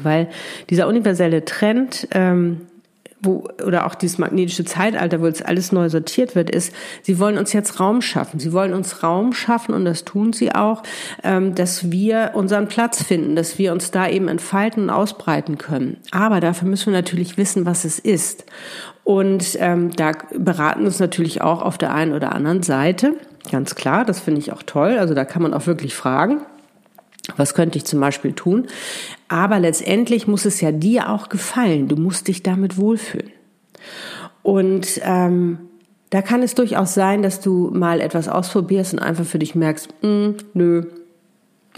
weil 0.00 0.28
dieser 0.70 0.88
universelle 0.88 1.44
Trend, 1.44 2.08
ähm, 2.12 2.62
wo, 3.20 3.48
oder 3.64 3.86
auch 3.86 3.94
dieses 3.94 4.18
magnetische 4.18 4.64
Zeitalter, 4.64 5.20
wo 5.20 5.26
jetzt 5.26 5.44
alles 5.44 5.72
neu 5.72 5.88
sortiert 5.88 6.34
wird, 6.34 6.50
ist, 6.50 6.72
sie 7.02 7.18
wollen 7.18 7.38
uns 7.38 7.52
jetzt 7.52 7.80
Raum 7.80 8.00
schaffen. 8.00 8.38
Sie 8.38 8.52
wollen 8.52 8.74
uns 8.74 9.02
Raum 9.02 9.32
schaffen 9.32 9.74
und 9.74 9.84
das 9.84 10.04
tun 10.04 10.32
sie 10.32 10.54
auch, 10.54 10.82
ähm, 11.24 11.54
dass 11.54 11.90
wir 11.90 12.32
unseren 12.34 12.68
Platz 12.68 13.02
finden, 13.02 13.34
dass 13.36 13.58
wir 13.58 13.72
uns 13.72 13.90
da 13.90 14.08
eben 14.08 14.28
entfalten 14.28 14.84
und 14.84 14.90
ausbreiten 14.90 15.58
können. 15.58 15.96
Aber 16.10 16.40
dafür 16.40 16.68
müssen 16.68 16.92
wir 16.92 16.98
natürlich 16.98 17.36
wissen, 17.36 17.66
was 17.66 17.84
es 17.84 17.98
ist. 17.98 18.44
Und 19.04 19.56
ähm, 19.58 19.90
da 19.96 20.12
beraten 20.36 20.84
uns 20.84 20.98
natürlich 20.98 21.40
auch 21.40 21.62
auf 21.62 21.78
der 21.78 21.94
einen 21.94 22.12
oder 22.12 22.34
anderen 22.34 22.62
Seite. 22.62 23.14
Ganz 23.50 23.74
klar, 23.74 24.04
das 24.04 24.20
finde 24.20 24.40
ich 24.40 24.52
auch 24.52 24.62
toll. 24.62 24.98
Also 24.98 25.14
da 25.14 25.24
kann 25.24 25.42
man 25.42 25.54
auch 25.54 25.66
wirklich 25.66 25.94
fragen. 25.94 26.42
Was 27.36 27.54
könnte 27.54 27.78
ich 27.78 27.84
zum 27.84 28.00
Beispiel 28.00 28.32
tun? 28.32 28.66
Aber 29.28 29.60
letztendlich 29.60 30.26
muss 30.26 30.44
es 30.44 30.60
ja 30.60 30.72
dir 30.72 31.10
auch 31.10 31.28
gefallen. 31.28 31.88
Du 31.88 31.96
musst 31.96 32.28
dich 32.28 32.42
damit 32.42 32.78
wohlfühlen. 32.78 33.30
Und 34.42 35.00
ähm, 35.04 35.58
da 36.10 36.22
kann 36.22 36.42
es 36.42 36.54
durchaus 36.54 36.94
sein, 36.94 37.22
dass 37.22 37.40
du 37.40 37.70
mal 37.72 38.00
etwas 38.00 38.28
ausprobierst 38.28 38.94
und 38.94 38.98
einfach 38.98 39.26
für 39.26 39.38
dich 39.38 39.54
merkst, 39.54 39.88
mm, 40.02 40.30
nö, 40.54 40.86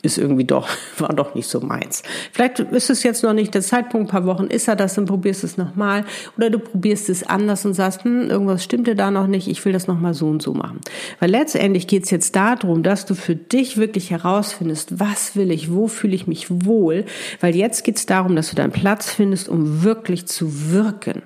ist 0.02 0.19
irgendwie 0.19 0.45
doch, 0.45 0.69
war 0.99 1.14
doch 1.14 1.35
nicht 1.35 1.49
so 1.49 1.61
meins. 1.61 2.02
Vielleicht 2.33 2.61
ist 2.61 2.90
es 2.90 3.02
jetzt 3.02 3.23
noch 3.23 3.33
nicht 3.33 3.54
der 3.54 3.62
Zeitpunkt, 3.62 4.09
ein 4.09 4.11
paar 4.11 4.26
Wochen 4.26 4.47
ist 4.47 4.69
er 4.69 4.76
das, 4.76 4.95
dann 4.95 5.07
probierst 5.07 5.42
du 5.42 5.47
es 5.47 5.57
nochmal. 5.57 6.04
Oder 6.37 6.50
du 6.50 6.59
probierst 6.59 7.09
es 7.09 7.23
anders 7.23 7.64
und 7.64 7.75
sagst, 7.75 8.04
hm, 8.04 8.30
irgendwas 8.30 8.64
stimmte 8.64 8.95
da 8.95 9.11
noch 9.11 9.26
nicht, 9.26 9.49
ich 9.49 9.64
will 9.64 9.73
das 9.73 9.87
nochmal 9.87 10.14
so 10.14 10.28
und 10.28 10.42
so 10.42 10.54
machen. 10.54 10.80
Weil 11.19 11.30
letztendlich 11.30 11.87
geht 11.87 12.04
es 12.04 12.11
jetzt 12.11 12.37
darum, 12.37 12.83
dass 12.83 13.07
du 13.07 13.14
für 13.14 13.37
dich 13.37 13.76
wirklich 13.76 14.11
herausfindest, 14.11 15.00
was 15.00 15.37
will 15.37 15.50
ich, 15.50 15.73
wo 15.73 15.88
fühle 15.88 16.14
ich 16.14 16.26
mich 16.26 16.47
wohl. 16.49 17.04
Weil 17.40 17.57
jetzt 17.57 17.85
geht 17.85 17.97
es 17.97 18.07
darum, 18.07 18.37
dass 18.37 18.50
du 18.50 18.57
deinen 18.57 18.73
Platz 18.73 19.12
findest, 19.12 19.49
um 19.49 19.83
wirklich 19.83 20.26
zu 20.26 20.73
wirken 20.73 21.23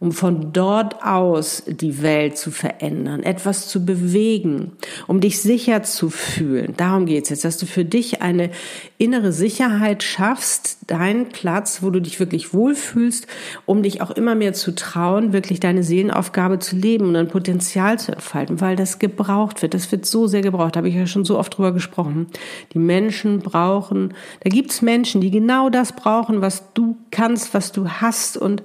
um 0.00 0.12
von 0.12 0.52
dort 0.52 1.02
aus 1.02 1.64
die 1.66 2.02
Welt 2.02 2.38
zu 2.38 2.52
verändern, 2.52 3.24
etwas 3.24 3.66
zu 3.66 3.84
bewegen, 3.84 4.72
um 5.08 5.20
dich 5.20 5.40
sicher 5.40 5.82
zu 5.82 6.08
fühlen. 6.08 6.74
Darum 6.76 7.06
geht's 7.06 7.30
jetzt, 7.30 7.44
dass 7.44 7.56
du 7.56 7.66
für 7.66 7.84
dich 7.84 8.22
eine 8.22 8.50
innere 8.96 9.32
Sicherheit 9.32 10.04
schaffst, 10.04 10.78
deinen 10.86 11.30
Platz, 11.30 11.82
wo 11.82 11.90
du 11.90 12.00
dich 12.00 12.20
wirklich 12.20 12.54
wohlfühlst, 12.54 13.26
um 13.66 13.82
dich 13.82 14.00
auch 14.00 14.12
immer 14.12 14.36
mehr 14.36 14.52
zu 14.52 14.72
trauen, 14.72 15.32
wirklich 15.32 15.58
deine 15.58 15.82
Seelenaufgabe 15.82 16.60
zu 16.60 16.76
leben 16.76 17.06
und 17.06 17.14
dein 17.14 17.28
Potenzial 17.28 17.98
zu 17.98 18.12
entfalten, 18.12 18.60
weil 18.60 18.76
das 18.76 19.00
gebraucht 19.00 19.62
wird. 19.62 19.74
Das 19.74 19.90
wird 19.90 20.06
so 20.06 20.28
sehr 20.28 20.42
gebraucht, 20.42 20.76
da 20.76 20.78
habe 20.78 20.88
ich 20.88 20.94
ja 20.94 21.08
schon 21.08 21.24
so 21.24 21.36
oft 21.36 21.58
drüber 21.58 21.72
gesprochen. 21.72 22.28
Die 22.72 22.78
Menschen 22.78 23.40
brauchen, 23.40 24.14
da 24.40 24.50
gibt's 24.50 24.80
Menschen, 24.80 25.20
die 25.20 25.32
genau 25.32 25.70
das 25.70 25.92
brauchen, 25.92 26.40
was 26.40 26.72
du 26.74 26.96
kannst, 27.10 27.52
was 27.52 27.72
du 27.72 27.88
hast 27.88 28.36
und 28.36 28.62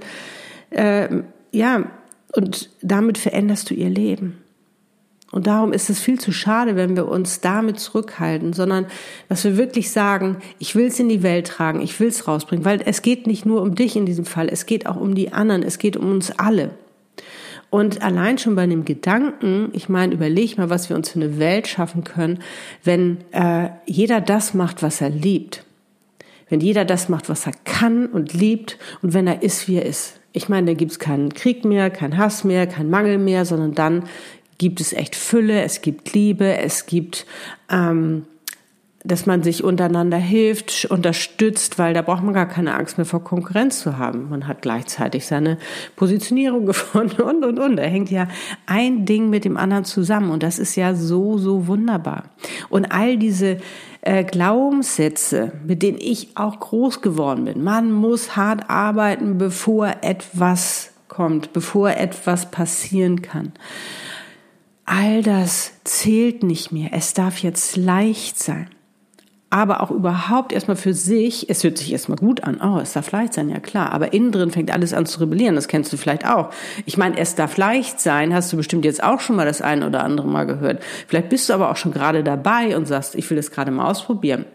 äh, 0.74 1.24
ja, 1.52 1.86
und 2.36 2.70
damit 2.82 3.18
veränderst 3.18 3.70
du 3.70 3.74
ihr 3.74 3.90
Leben. 3.90 4.44
Und 5.34 5.48
darum 5.48 5.74
ist 5.74 5.90
es 5.90 6.00
viel 6.00 6.20
zu 6.20 6.32
schade, 6.32 6.76
wenn 6.76 6.96
wir 6.96 7.08
uns 7.08 7.42
damit 7.42 7.80
zurückhalten, 7.80 8.54
sondern 8.54 8.86
dass 9.30 9.44
wir 9.44 9.58
wirklich 9.58 9.90
sagen, 9.90 10.38
ich 10.60 10.76
will 10.76 10.86
es 10.86 11.00
in 11.00 11.10
die 11.10 11.24
Welt 11.24 11.48
tragen, 11.48 11.82
ich 11.82 12.00
will 12.00 12.10
es 12.10 12.28
rausbringen, 12.28 12.66
weil 12.66 12.82
es 12.86 13.02
geht 13.02 13.26
nicht 13.26 13.44
nur 13.44 13.64
um 13.64 13.74
dich 13.74 13.96
in 13.96 14.06
diesem 14.06 14.26
Fall, 14.26 14.48
es 14.48 14.68
geht 14.68 14.86
auch 14.86 14.96
um 14.96 15.16
die 15.16 15.34
anderen, 15.34 15.64
es 15.64 15.80
geht 15.80 15.98
um 15.98 16.12
uns 16.12 16.30
alle. 16.38 16.70
Und 17.72 18.04
allein 18.04 18.38
schon 18.38 18.54
bei 18.54 18.68
dem 18.68 18.86
Gedanken, 18.86 19.72
ich 19.74 19.90
meine, 19.90 20.14
überleg 20.14 20.60
mal, 20.60 20.70
was 20.70 20.90
wir 20.90 20.96
uns 20.96 21.10
für 21.10 21.20
eine 21.20 21.40
Welt 21.40 21.68
schaffen 21.68 22.04
können, 22.04 22.44
wenn 22.84 23.18
äh, 23.32 23.70
jeder 23.88 24.22
das 24.22 24.54
macht, 24.54 24.84
was 24.84 25.02
er 25.02 25.10
liebt. 25.10 25.66
Wenn 26.48 26.60
jeder 26.60 26.86
das 26.86 27.10
macht, 27.10 27.30
was 27.30 27.48
er 27.48 27.54
kann 27.66 28.06
und 28.06 28.34
liebt 28.34 28.78
und 29.02 29.16
wenn 29.16 29.26
er 29.26 29.42
ist, 29.42 29.68
wie 29.68 29.78
er 29.78 29.88
ist. 29.88 30.20
Ich 30.34 30.50
meine, 30.50 30.68
da 30.68 30.74
gibt's 30.74 31.00
keinen 31.00 31.34
Krieg 31.34 31.64
mehr, 31.64 31.90
keinen 31.90 32.18
Hass 32.18 32.44
mehr, 32.44 32.68
keinen 32.68 32.90
Mangel 32.90 33.20
mehr, 33.20 33.46
sondern 33.46 33.74
dann 33.74 34.04
gibt 34.58 34.82
es 34.82 34.92
echt 34.94 35.16
Fülle, 35.16 35.62
es 35.62 35.82
gibt 35.82 36.14
Liebe, 36.14 36.58
es 36.58 36.86
gibt, 36.86 37.26
ähm, 37.70 38.26
dass 39.06 39.26
man 39.26 39.44
sich 39.44 39.64
untereinander 39.64 40.18
hilft, 40.18 40.86
unterstützt, 40.86 41.78
weil 41.78 41.94
da 41.94 42.02
braucht 42.02 42.24
man 42.24 42.34
gar 42.34 42.48
keine 42.48 42.74
Angst 42.76 42.98
mehr 42.98 43.06
vor 43.06 43.24
Konkurrenz 43.24 43.82
zu 43.82 43.98
haben. 43.98 44.30
Man 44.30 44.48
hat 44.48 44.62
gleichzeitig 44.62 45.26
seine 45.26 45.58
Positionierung 45.96 46.66
gefunden 46.66 47.22
und, 47.22 47.44
und, 47.44 47.60
und. 47.60 47.76
Da 47.76 47.84
hängt 47.84 48.10
ja 48.10 48.28
ein 48.66 49.06
Ding 49.06 49.30
mit 49.30 49.44
dem 49.44 49.58
anderen 49.58 49.84
zusammen 49.84 50.32
und 50.32 50.42
das 50.42 50.58
ist 50.58 50.76
ja 50.76 50.96
so, 50.96 51.38
so 51.38 51.68
wunderbar. 51.68 52.24
Und 52.70 52.86
all 52.86 53.18
diese 53.18 53.58
äh, 54.02 54.24
Glaubenssätze, 54.24 55.52
mit 55.66 55.84
denen 55.84 55.98
ich 56.00 56.38
auch 56.38 56.60
groß 56.60 57.02
geworden 57.02 57.46
bin. 57.46 57.64
Man 57.64 57.92
muss 57.92 58.38
hart 58.38 58.70
arbeiten, 58.70 59.38
bevor 59.38 59.96
etwas 60.02 60.92
kommt, 61.10 61.52
bevor 61.52 61.92
etwas 61.92 62.52
passieren 62.52 63.22
kann. 63.22 63.52
All 64.86 65.24
das 65.24 65.74
zählt 65.84 66.44
nicht 66.44 66.72
mehr. 66.72 66.90
Es 66.94 67.14
darf 67.14 67.40
jetzt 67.40 67.76
leicht 67.76 68.40
sein 68.40 68.70
aber 69.54 69.82
auch 69.82 69.92
überhaupt 69.92 70.52
erstmal 70.52 70.76
für 70.76 70.96
sich, 70.96 71.48
es 71.48 71.64
hört 71.64 71.78
sich 71.78 71.92
erstmal 71.92 72.18
gut 72.18 72.44
an, 72.44 72.60
oh, 72.60 72.80
es 72.80 72.94
darf 72.94 73.12
leicht 73.12 73.36
sein, 73.36 73.50
ja 73.50 73.60
klar, 73.60 73.92
aber 73.92 74.12
innen 74.12 74.32
drin 74.32 74.50
fängt 74.50 74.72
alles 74.72 74.96
an 74.96 75.06
zu 75.06 75.20
rebellieren, 75.20 75.54
das 75.54 75.68
kennst 75.68 75.94
du 75.94 75.98
vielleicht 75.98 76.26
auch. 76.26 76.50
Ich 76.88 76.98
meine, 76.98 77.20
es 77.20 77.36
darf 77.36 77.56
leicht 77.58 78.00
sein, 78.00 78.34
hast 78.34 78.52
du 78.52 78.58
bestimmt 78.58 78.84
jetzt 78.84 79.04
auch 79.04 79.20
schon 79.20 79.36
mal 79.36 79.46
das 79.46 79.62
eine 79.62 79.86
oder 79.86 80.04
andere 80.04 80.28
Mal 80.28 80.48
gehört. 80.48 80.82
Vielleicht 81.08 81.30
bist 81.30 81.50
du 81.50 81.54
aber 81.54 81.70
auch 81.70 81.76
schon 81.76 81.92
gerade 81.92 82.24
dabei 82.24 82.76
und 82.76 82.88
sagst, 82.88 83.14
ich 83.14 83.30
will 83.30 83.38
das 83.38 83.52
gerade 83.52 83.70
mal 83.70 83.88
ausprobieren. 83.88 84.46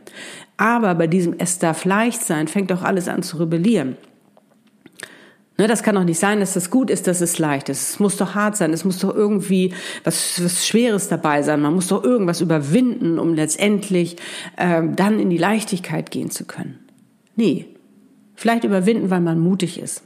Aber 0.57 0.97
bei 0.97 1.07
diesem 1.07 1.37
es 1.38 1.61
darf 1.61 1.85
leicht 1.85 2.25
sein, 2.25 2.49
fängt 2.49 2.73
doch 2.73 2.83
alles 2.83 3.07
an 3.07 3.23
zu 3.23 3.37
rebellieren. 3.37 3.97
Ne, 5.60 5.66
das 5.66 5.82
kann 5.82 5.96
doch 5.96 6.04
nicht 6.04 6.20
sein, 6.20 6.38
dass 6.38 6.54
das 6.54 6.70
gut 6.70 6.88
ist, 6.88 7.08
dass 7.08 7.20
es 7.20 7.40
leicht 7.40 7.68
ist. 7.68 7.90
Es 7.90 7.98
muss 7.98 8.16
doch 8.16 8.36
hart 8.36 8.56
sein, 8.56 8.72
es 8.72 8.84
muss 8.84 8.98
doch 8.98 9.12
irgendwie 9.12 9.74
was, 10.04 10.40
was 10.42 10.64
Schweres 10.64 11.08
dabei 11.08 11.42
sein. 11.42 11.60
Man 11.60 11.74
muss 11.74 11.88
doch 11.88 12.04
irgendwas 12.04 12.40
überwinden, 12.40 13.18
um 13.18 13.34
letztendlich 13.34 14.16
äh, 14.56 14.82
dann 14.94 15.18
in 15.18 15.30
die 15.30 15.36
Leichtigkeit 15.36 16.12
gehen 16.12 16.30
zu 16.30 16.44
können. 16.44 16.78
Nee, 17.34 17.66
vielleicht 18.36 18.62
überwinden, 18.62 19.10
weil 19.10 19.20
man 19.20 19.40
mutig 19.40 19.80
ist. 19.80 20.04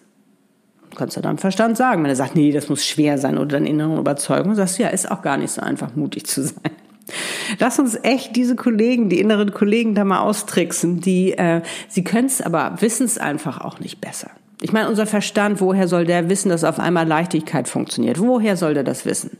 Du 0.89 0.97
kannst 0.97 1.17
ja 1.17 1.23
deinem 1.23 1.39
Verstand 1.39 1.77
sagen, 1.77 2.03
wenn 2.03 2.11
er 2.11 2.17
sagt, 2.17 2.35
nee, 2.35 2.51
das 2.51 2.71
muss 2.71 2.87
schwer 2.87 3.19
sein 3.19 3.37
oder 3.37 3.49
deine 3.49 3.69
innere 3.69 3.99
Überzeugung, 3.99 4.55
sagst 4.55 4.79
du, 4.79 4.85
ja, 4.85 4.89
ist 4.89 5.11
auch 5.11 5.21
gar 5.21 5.37
nicht 5.37 5.51
so 5.51 5.61
einfach, 5.61 5.95
mutig 5.97 6.25
zu 6.25 6.45
sein. 6.45 6.71
Lass 7.59 7.79
uns 7.79 7.99
echt 8.03 8.37
diese 8.37 8.57
Kollegen, 8.57 9.11
die 9.11 9.21
inneren 9.21 9.53
Kollegen 9.53 9.95
da 9.95 10.05
mal 10.05 10.21
austricksen, 10.21 11.03
die, 11.03 11.33
äh, 11.33 11.61
sie 11.89 12.05
können 12.05 12.29
es 12.29 12.41
aber, 12.41 12.77
wissen 12.81 13.05
es 13.05 13.19
einfach 13.19 13.61
auch 13.61 13.81
nicht 13.81 14.01
besser. 14.01 14.31
Ich 14.63 14.73
meine, 14.73 14.89
unser 14.89 15.07
Verstand, 15.07 15.61
woher 15.61 15.89
soll 15.89 16.05
der 16.05 16.29
wissen, 16.29 16.49
dass 16.49 16.63
auf 16.63 16.79
einmal 16.79 17.07
Leichtigkeit 17.07 17.69
funktioniert? 17.69 18.21
Woher 18.21 18.57
soll 18.57 18.75
der 18.75 18.85
das 18.85 19.05
wissen? 19.05 19.39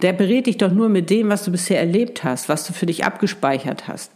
Der 0.00 0.14
berät 0.14 0.46
dich 0.46 0.56
doch 0.56 0.72
nur 0.72 0.88
mit 0.88 1.10
dem, 1.10 1.28
was 1.28 1.44
du 1.44 1.52
bisher 1.52 1.78
erlebt 1.78 2.24
hast, 2.24 2.48
was 2.48 2.66
du 2.66 2.72
für 2.72 2.86
dich 2.86 3.04
abgespeichert 3.04 3.86
hast. 3.86 4.10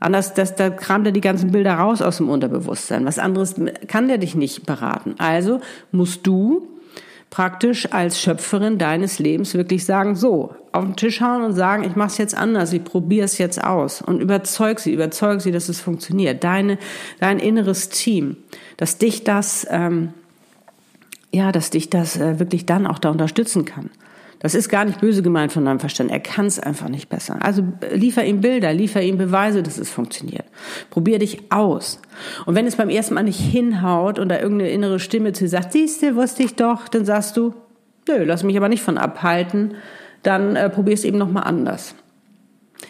Anders, 0.00 0.34
das, 0.34 0.54
da 0.54 0.70
kramt 0.70 1.06
er 1.06 1.12
die 1.12 1.20
ganzen 1.20 1.52
Bilder 1.52 1.74
raus 1.74 2.02
aus 2.02 2.16
dem 2.16 2.30
Unterbewusstsein. 2.30 3.04
Was 3.04 3.18
anderes 3.18 3.54
kann 3.86 4.08
der 4.08 4.18
dich 4.18 4.34
nicht 4.34 4.66
beraten. 4.66 5.14
Also 5.18 5.60
musst 5.92 6.26
du 6.26 6.66
praktisch 7.34 7.92
als 7.92 8.20
Schöpferin 8.20 8.78
deines 8.78 9.18
Lebens 9.18 9.54
wirklich 9.54 9.84
sagen, 9.84 10.14
so, 10.14 10.54
auf 10.70 10.84
den 10.84 10.94
Tisch 10.94 11.20
hauen 11.20 11.42
und 11.42 11.52
sagen, 11.54 11.82
ich 11.82 11.96
mache 11.96 12.06
es 12.06 12.18
jetzt 12.18 12.36
anders, 12.36 12.72
ich 12.72 12.84
probiere 12.84 13.24
es 13.24 13.38
jetzt 13.38 13.64
aus 13.64 14.00
und 14.00 14.20
überzeug 14.20 14.78
sie, 14.78 14.92
überzeug 14.92 15.40
sie, 15.40 15.50
dass 15.50 15.68
es 15.68 15.80
funktioniert. 15.80 16.44
Deine, 16.44 16.78
dein 17.18 17.40
inneres 17.40 17.88
Team, 17.88 18.36
dass 18.76 18.98
dich 18.98 19.24
das, 19.24 19.66
ähm, 19.68 20.14
ja, 21.32 21.50
dass 21.50 21.70
dich 21.70 21.90
das 21.90 22.16
äh, 22.16 22.38
wirklich 22.38 22.66
dann 22.66 22.86
auch 22.86 23.00
da 23.00 23.10
unterstützen 23.10 23.64
kann. 23.64 23.90
Das 24.44 24.54
ist 24.54 24.68
gar 24.68 24.84
nicht 24.84 25.00
böse 25.00 25.22
gemeint 25.22 25.52
von 25.52 25.64
deinem 25.64 25.80
Verstand. 25.80 26.10
Er 26.10 26.20
kann 26.20 26.44
es 26.44 26.60
einfach 26.60 26.90
nicht 26.90 27.08
besser. 27.08 27.38
Also 27.40 27.62
äh, 27.80 27.96
liefer 27.96 28.22
ihm 28.26 28.42
Bilder, 28.42 28.74
liefer 28.74 29.00
ihm 29.00 29.16
Beweise, 29.16 29.62
dass 29.62 29.78
es 29.78 29.88
funktioniert. 29.88 30.44
Probier 30.90 31.18
dich 31.18 31.50
aus. 31.50 31.98
Und 32.44 32.54
wenn 32.54 32.66
es 32.66 32.76
beim 32.76 32.90
ersten 32.90 33.14
Mal 33.14 33.22
nicht 33.22 33.40
hinhaut 33.40 34.18
und 34.18 34.28
da 34.28 34.38
irgendeine 34.38 34.70
innere 34.70 35.00
Stimme 35.00 35.32
zu 35.32 35.44
dir 35.44 35.48
sagt, 35.48 35.72
siehst 35.72 36.02
du, 36.02 36.14
wusste 36.14 36.42
ich 36.42 36.56
doch, 36.56 36.88
dann 36.88 37.06
sagst 37.06 37.38
du, 37.38 37.54
nö, 38.06 38.22
lass 38.24 38.42
mich 38.42 38.58
aber 38.58 38.68
nicht 38.68 38.82
von 38.82 38.98
abhalten. 38.98 39.76
Dann 40.22 40.56
äh, 40.56 40.68
probier 40.68 40.92
es 40.92 41.04
eben 41.04 41.16
nochmal 41.16 41.44
anders. 41.44 41.94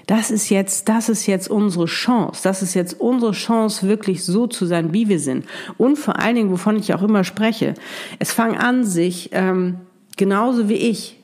Das 0.08 0.32
ist 0.32 0.50
jetzt, 0.50 0.88
das 0.88 1.08
ist 1.08 1.28
jetzt 1.28 1.48
unsere 1.48 1.84
Chance. 1.84 2.40
Das 2.42 2.62
ist 2.62 2.74
jetzt 2.74 2.98
unsere 3.00 3.30
Chance, 3.30 3.86
wirklich 3.86 4.24
so 4.24 4.48
zu 4.48 4.66
sein, 4.66 4.92
wie 4.92 5.08
wir 5.08 5.20
sind. 5.20 5.46
Und 5.78 6.00
vor 6.00 6.18
allen 6.18 6.34
Dingen, 6.34 6.50
wovon 6.50 6.76
ich 6.76 6.92
auch 6.94 7.02
immer 7.02 7.22
spreche, 7.22 7.74
es 8.18 8.32
fangen 8.32 8.58
an, 8.58 8.82
sich 8.82 9.30
ähm, 9.32 9.76
genauso 10.16 10.68
wie 10.68 10.74
ich 10.74 11.20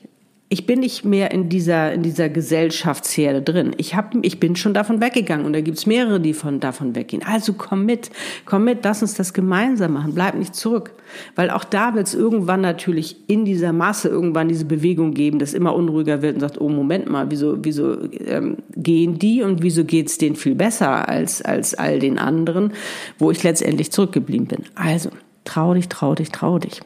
ich 0.51 0.65
bin 0.65 0.81
nicht 0.81 1.05
mehr 1.05 1.31
in 1.31 1.47
dieser, 1.47 1.93
in 1.93 2.03
dieser 2.03 2.27
Gesellschaftsherde 2.27 3.41
drin. 3.41 3.71
Ich, 3.77 3.95
hab, 3.95 4.13
ich 4.21 4.37
bin 4.37 4.57
schon 4.57 4.73
davon 4.73 4.99
weggegangen 4.99 5.45
und 5.45 5.53
da 5.53 5.61
gibt's 5.61 5.85
mehrere, 5.85 6.19
die 6.19 6.33
von, 6.33 6.59
davon 6.59 6.93
weggehen. 6.93 7.23
Also 7.25 7.53
komm 7.53 7.85
mit, 7.85 8.09
komm 8.43 8.65
mit, 8.65 8.83
lass 8.83 9.01
uns 9.01 9.13
das 9.13 9.33
gemeinsam 9.33 9.93
machen, 9.93 10.13
bleib 10.13 10.35
nicht 10.35 10.53
zurück. 10.53 10.91
Weil 11.35 11.51
auch 11.51 11.63
da 11.63 11.95
wird's 11.95 12.13
irgendwann 12.13 12.59
natürlich 12.59 13.15
in 13.27 13.45
dieser 13.45 13.71
Masse 13.71 14.09
irgendwann 14.09 14.49
diese 14.49 14.65
Bewegung 14.65 15.13
geben, 15.13 15.39
das 15.39 15.53
immer 15.53 15.73
unruhiger 15.73 16.21
wird 16.21 16.33
und 16.33 16.41
sagt, 16.41 16.59
oh 16.59 16.67
Moment 16.67 17.09
mal, 17.09 17.31
wieso, 17.31 17.63
wieso 17.63 18.11
ähm, 18.11 18.57
gehen 18.75 19.19
die 19.19 19.43
und 19.43 19.63
wieso 19.63 19.85
geht's 19.85 20.17
denen 20.17 20.35
viel 20.35 20.55
besser 20.55 21.07
als, 21.07 21.41
als 21.41 21.75
all 21.75 21.99
den 21.99 22.19
anderen, 22.19 22.73
wo 23.17 23.31
ich 23.31 23.41
letztendlich 23.41 23.93
zurückgeblieben 23.93 24.47
bin. 24.47 24.65
Also, 24.75 25.11
trau 25.45 25.73
dich, 25.75 25.87
trau 25.87 26.13
dich, 26.13 26.29
trau 26.29 26.59
dich. 26.59 26.81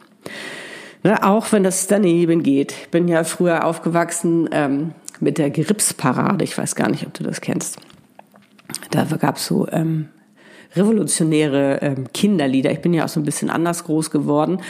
Ne, 1.06 1.22
auch 1.22 1.52
wenn 1.52 1.62
das 1.62 1.86
daneben 1.86 2.42
geht. 2.42 2.72
Ich 2.72 2.88
bin 2.88 3.06
ja 3.06 3.22
früher 3.22 3.64
aufgewachsen 3.64 4.48
ähm, 4.50 4.90
mit 5.20 5.38
der 5.38 5.50
Gripsparade. 5.50 6.42
Ich 6.42 6.58
weiß 6.58 6.74
gar 6.74 6.90
nicht, 6.90 7.06
ob 7.06 7.14
du 7.14 7.22
das 7.22 7.40
kennst. 7.40 7.76
Da 8.90 9.04
gab 9.04 9.36
es 9.36 9.46
so 9.46 9.68
ähm, 9.70 10.08
revolutionäre 10.74 11.78
ähm, 11.80 12.12
Kinderlieder. 12.12 12.72
Ich 12.72 12.80
bin 12.80 12.92
ja 12.92 13.04
auch 13.04 13.08
so 13.08 13.20
ein 13.20 13.24
bisschen 13.24 13.50
anders 13.50 13.84
groß 13.84 14.10
geworden. 14.10 14.62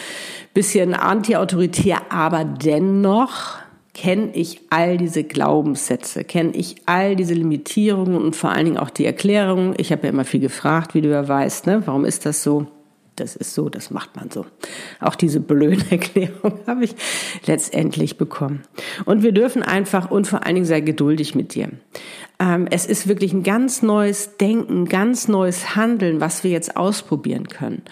Bisschen 0.52 0.92
anti-autoritär, 0.92 2.02
aber 2.10 2.44
dennoch 2.44 3.54
kenne 3.94 4.28
ich 4.34 4.60
all 4.68 4.98
diese 4.98 5.24
Glaubenssätze, 5.24 6.22
kenne 6.22 6.50
ich 6.50 6.76
all 6.84 7.16
diese 7.16 7.32
Limitierungen 7.32 8.20
und 8.20 8.36
vor 8.36 8.50
allen 8.50 8.66
Dingen 8.66 8.76
auch 8.76 8.90
die 8.90 9.06
Erklärungen. 9.06 9.72
Ich 9.78 9.90
habe 9.90 10.02
ja 10.02 10.10
immer 10.10 10.26
viel 10.26 10.40
gefragt, 10.40 10.92
wie 10.92 11.00
du 11.00 11.08
ja 11.08 11.26
weißt, 11.26 11.66
ne? 11.66 11.80
warum 11.86 12.04
ist 12.04 12.26
das 12.26 12.42
so? 12.42 12.66
Das 13.16 13.36
ist 13.36 13.54
so, 13.54 13.68
das 13.68 13.90
macht 13.90 14.16
man 14.16 14.30
so. 14.30 14.46
Auch 15.00 15.14
diese 15.14 15.40
blöde 15.40 15.84
Erklärung 15.90 16.60
habe 16.66 16.84
ich 16.84 16.94
letztendlich 17.46 18.18
bekommen. 18.18 18.62
Und 19.04 19.22
wir 19.22 19.32
dürfen 19.32 19.62
einfach 19.62 20.10
und 20.10 20.26
vor 20.26 20.44
allen 20.44 20.54
Dingen 20.54 20.66
sei 20.66 20.80
geduldig 20.80 21.34
mit 21.34 21.54
dir. 21.54 21.70
Ähm, 22.38 22.66
es 22.70 22.84
ist 22.84 23.08
wirklich 23.08 23.32
ein 23.32 23.42
ganz 23.42 23.80
neues 23.80 24.36
Denken, 24.36 24.84
ganz 24.86 25.26
neues 25.26 25.74
Handeln, 25.74 26.20
was 26.20 26.44
wir 26.44 26.50
jetzt 26.50 26.76
ausprobieren 26.76 27.48
können. 27.48 27.82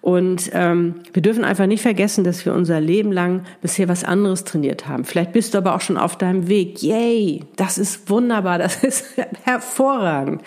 Und 0.00 0.50
ähm, 0.54 0.96
wir 1.12 1.22
dürfen 1.22 1.44
einfach 1.44 1.66
nicht 1.66 1.82
vergessen, 1.82 2.24
dass 2.24 2.44
wir 2.44 2.52
unser 2.52 2.80
Leben 2.80 3.12
lang 3.12 3.44
bisher 3.60 3.88
was 3.88 4.02
anderes 4.02 4.42
trainiert 4.42 4.88
haben. 4.88 5.04
Vielleicht 5.04 5.32
bist 5.32 5.54
du 5.54 5.58
aber 5.58 5.76
auch 5.76 5.80
schon 5.80 5.96
auf 5.96 6.18
deinem 6.18 6.48
Weg. 6.48 6.82
Yay, 6.82 7.44
das 7.54 7.78
ist 7.78 8.10
wunderbar, 8.10 8.58
das 8.58 8.82
ist 8.82 9.04
hervorragend. 9.44 10.42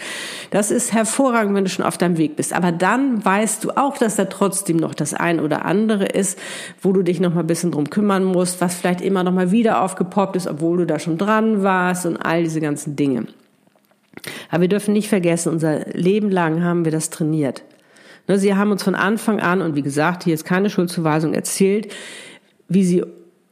Das 0.51 0.69
ist 0.69 0.91
hervorragend, 0.91 1.55
wenn 1.55 1.63
du 1.63 1.69
schon 1.69 1.85
auf 1.85 1.97
deinem 1.97 2.17
Weg 2.17 2.35
bist. 2.35 2.51
Aber 2.51 2.73
dann 2.73 3.23
weißt 3.23 3.63
du 3.63 3.71
auch, 3.77 3.97
dass 3.97 4.17
da 4.17 4.25
trotzdem 4.25 4.75
noch 4.75 4.93
das 4.93 5.13
ein 5.13 5.39
oder 5.39 5.63
andere 5.63 6.07
ist, 6.07 6.37
wo 6.81 6.91
du 6.91 7.03
dich 7.03 7.21
noch 7.21 7.33
mal 7.33 7.39
ein 7.39 7.47
bisschen 7.47 7.71
drum 7.71 7.89
kümmern 7.89 8.25
musst, 8.25 8.59
was 8.59 8.75
vielleicht 8.75 8.99
immer 8.99 9.23
noch 9.23 9.31
mal 9.31 9.51
wieder 9.51 9.81
aufgepoppt 9.81 10.35
ist, 10.35 10.47
obwohl 10.47 10.79
du 10.79 10.85
da 10.85 10.99
schon 10.99 11.17
dran 11.17 11.63
warst 11.63 12.05
und 12.05 12.17
all 12.17 12.43
diese 12.43 12.59
ganzen 12.59 12.97
Dinge. 12.97 13.27
Aber 14.49 14.61
wir 14.61 14.67
dürfen 14.67 14.93
nicht 14.93 15.09
vergessen, 15.09 15.51
unser 15.51 15.85
Leben 15.91 16.29
lang 16.29 16.63
haben 16.63 16.85
wir 16.85 16.91
das 16.91 17.09
trainiert. 17.09 17.63
Ne, 18.27 18.39
sie 18.39 18.55
haben 18.55 18.71
uns 18.71 18.83
von 18.83 18.95
Anfang 18.95 19.39
an, 19.39 19.61
und 19.61 19.75
wie 19.75 19.81
gesagt, 19.81 20.23
hier 20.23 20.33
ist 20.33 20.45
keine 20.45 20.69
Schuldzuweisung 20.69 21.33
erzählt, 21.33 21.93
wie 22.67 22.83
sie 22.83 23.03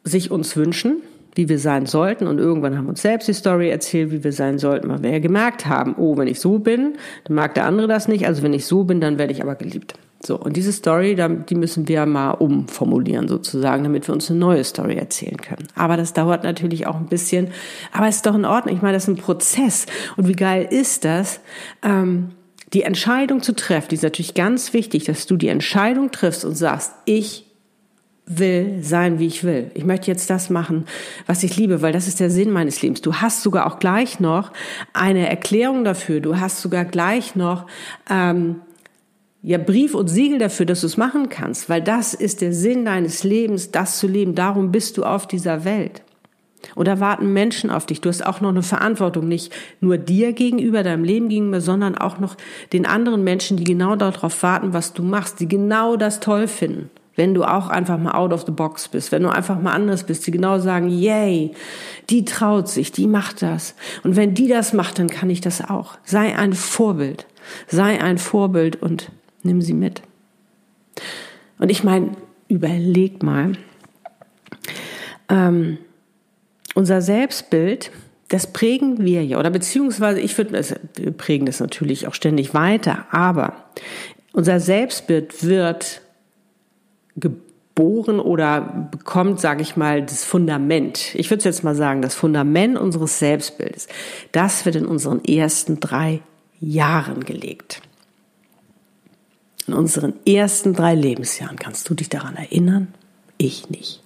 sich 0.04 0.32
uns 0.32 0.56
wünschen, 0.58 0.98
wie 1.36 1.50
wir 1.50 1.60
sein 1.60 1.86
sollten. 1.86 2.28
Und 2.28 2.40
irgendwann 2.40 2.78
haben 2.78 2.88
uns 2.88 3.02
selbst 3.02 3.28
die 3.28 3.34
Story 3.34 3.70
erzählt, 3.70 4.12
wie 4.12 4.24
wir 4.24 4.32
sein 4.32 4.58
sollten, 4.58 4.90
weil 4.90 5.04
wir 5.04 5.12
ja 5.12 5.20
gemerkt 5.20 5.66
haben, 5.66 5.96
oh, 5.98 6.18
wenn 6.18 6.28
ich 6.28 6.40
so 6.40 6.60
bin, 6.60 6.94
dann 7.26 7.36
mag 7.36 7.54
der 7.54 7.66
andere 7.66 7.88
das 7.88 8.08
nicht. 8.08 8.26
Also 8.26 8.42
wenn 8.44 8.54
ich 8.54 8.66
so 8.66 8.84
bin, 8.84 9.00
dann 9.00 9.18
werde 9.18 9.34
ich 9.34 9.42
aber 9.42 9.56
geliebt. 9.56 9.94
So, 10.26 10.38
und 10.38 10.56
diese 10.56 10.72
Story, 10.72 11.18
die 11.50 11.56
müssen 11.56 11.88
wir 11.90 12.06
mal 12.06 12.32
umformulieren 12.32 13.28
sozusagen, 13.28 13.84
damit 13.84 14.08
wir 14.08 14.14
uns 14.14 14.30
eine 14.30 14.40
neue 14.40 14.64
Story 14.64 14.96
erzählen 14.96 15.36
können. 15.36 15.68
Aber 15.76 15.98
das 15.98 16.14
dauert 16.14 16.44
natürlich 16.44 16.88
auch 16.88 16.96
ein 16.96 17.08
bisschen. 17.08 17.50
Aber 17.92 18.08
es 18.08 18.18
ist 18.18 18.26
doch 18.26 18.36
in 18.36 18.46
Ordnung. 18.46 18.74
Ich 18.74 18.82
meine, 18.82 18.94
das 18.94 19.04
ist 19.04 19.10
ein 19.10 19.18
Prozess. 19.18 19.86
Und 20.16 20.30
wie 20.30 20.36
geil 20.36 20.66
ist 20.70 21.04
das? 21.04 21.42
Ähm, 21.82 22.30
die 22.72 22.84
Entscheidung 22.84 23.42
zu 23.42 23.54
treffen, 23.54 23.90
die 23.90 23.96
ist 23.96 24.04
natürlich 24.04 24.34
ganz 24.34 24.74
wichtig, 24.74 25.04
dass 25.04 25.26
du 25.26 25.36
die 25.36 25.50
Entscheidung 25.50 26.12
triffst 26.12 26.46
und 26.46 26.56
sagst, 26.56 26.94
ich 27.06 27.46
will 28.26 28.82
sein, 28.82 29.20
wie 29.20 29.28
ich 29.28 29.44
will. 29.44 29.72
Ich 29.74 29.84
möchte 29.84 30.10
jetzt 30.10 30.30
das 30.30 30.50
machen, 30.50 30.86
was 31.28 31.44
ich 31.44 31.58
liebe, 31.58 31.82
weil 31.82 31.92
das 31.92 32.08
ist 32.08 32.22
der 32.22 32.30
Sinn 32.30 32.52
meines 32.52 32.82
Lebens. 32.82 33.02
Du 33.02 33.16
hast 33.16 33.44
sogar 33.44 33.68
auch 33.68 33.80
gleich 33.80 34.22
noch 34.22 34.54
eine 34.94 35.30
Erklärung 35.30 35.84
dafür. 35.84 36.22
Du 36.22 36.40
hast 36.40 36.62
sogar 36.62 36.86
gleich 36.86 37.36
noch 37.36 37.68
ähm, 38.10 38.62
ja 39.44 39.58
Brief 39.58 39.94
und 39.94 40.08
Siegel 40.08 40.40
dafür, 40.40 40.66
dass 40.66 40.82
du 40.82 40.88
es 40.88 40.98
machen 40.98 41.30
kannst, 41.30 41.70
weil 41.70 41.82
das 41.82 42.14
ist 42.14 42.42
der 42.42 42.54
Sinn 42.54 42.86
deines 42.86 43.24
Lebens, 43.24 43.72
das 43.72 44.00
zu 44.00 44.08
leben. 44.08 44.36
Darum 44.36 44.72
bist 44.72 44.98
du 44.98 45.04
auf 45.04 45.28
dieser 45.28 45.66
Welt. 45.66 46.02
Und 46.76 46.88
da 46.88 47.02
warten 47.02 47.34
Menschen 47.34 47.70
auf 47.70 47.86
dich. 47.86 48.00
Du 48.00 48.08
hast 48.08 48.26
auch 48.26 48.40
noch 48.40 48.50
eine 48.50 48.64
Verantwortung, 48.64 49.28
nicht 49.28 49.54
nur 49.82 49.98
dir 49.98 50.32
gegenüber, 50.32 50.82
deinem 50.82 51.04
Leben 51.04 51.28
gegenüber, 51.28 51.60
sondern 51.60 51.98
auch 51.98 52.20
noch 52.20 52.38
den 52.72 52.86
anderen 52.86 53.26
Menschen, 53.26 53.58
die 53.58 53.66
genau 53.66 53.98
darauf 53.98 54.42
warten, 54.44 54.72
was 54.72 54.94
du 54.94 55.04
machst, 55.04 55.42
die 55.42 55.48
genau 55.50 55.98
das 55.98 56.22
toll 56.22 56.48
finden. 56.48 56.90
Wenn 57.16 57.34
du 57.34 57.44
auch 57.44 57.68
einfach 57.68 58.00
mal 58.00 58.14
out 58.14 58.32
of 58.32 58.46
the 58.46 58.52
box 58.52 58.88
bist, 58.88 59.12
wenn 59.12 59.22
du 59.22 59.30
einfach 59.30 59.62
mal 59.62 59.74
anders 59.74 60.06
bist, 60.06 60.26
die 60.26 60.32
genau 60.32 60.58
sagen, 60.58 60.90
yay, 60.90 61.52
die 62.10 62.26
traut 62.26 62.70
sich, 62.70 62.92
die 62.92 63.08
macht 63.08 63.42
das. 63.42 63.76
Und 64.04 64.16
wenn 64.16 64.34
die 64.34 64.48
das 64.48 64.74
macht, 64.74 64.98
dann 64.98 65.10
kann 65.10 65.30
ich 65.30 65.42
das 65.42 65.70
auch. 65.70 65.98
Sei 66.06 66.36
ein 66.36 66.54
Vorbild. 66.54 67.28
Sei 67.68 68.02
ein 68.02 68.18
Vorbild 68.18 68.82
und 68.82 69.12
nimm 69.44 69.62
sie 69.62 69.74
mit. 69.74 70.02
Und 71.60 71.70
ich 71.70 71.84
meine, 71.84 72.12
überleg 72.48 73.24
mal, 73.24 73.54
ähm, 75.30 75.78
unser 76.76 77.02
Selbstbild, 77.02 77.92
das 78.30 78.52
prägen 78.52 79.04
wir 79.04 79.24
ja, 79.24 79.40
oder 79.40 79.50
beziehungsweise 79.50 80.20
ich 80.20 80.38
würde, 80.38 80.58
also 80.58 80.76
wir 80.96 81.12
prägen 81.12 81.46
das 81.46 81.60
natürlich 81.60 82.08
auch 82.08 82.14
ständig 82.14 82.54
weiter, 82.54 83.06
aber 83.12 83.54
unser 84.32 84.60
Selbstbild 84.60 85.44
wird 85.44 86.02
geboren 87.16 88.20
oder 88.20 88.90
bekommt, 88.92 89.40
sage 89.40 89.62
ich 89.62 89.76
mal, 89.76 90.02
das 90.02 90.24
Fundament. 90.26 91.14
Ich 91.16 91.30
würde 91.30 91.44
jetzt 91.44 91.64
mal 91.64 91.76
sagen, 91.76 92.02
das 92.02 92.16
Fundament 92.16 92.78
unseres 92.78 93.20
Selbstbildes, 93.20 93.88
das 94.32 94.66
wird 94.66 94.76
in 94.76 94.86
unseren 94.86 95.24
ersten 95.24 95.80
drei 95.80 96.22
Jahren 96.60 97.24
gelegt. 97.24 97.82
In 99.68 99.74
unseren 99.74 100.14
ersten 100.26 100.74
drei 100.74 100.96
Lebensjahren 100.96 101.58
kannst 101.58 101.90
du 101.90 101.94
dich 101.94 102.10
daran 102.10 102.36
erinnern? 102.36 102.94
ich 103.38 103.70
nicht. 103.70 104.02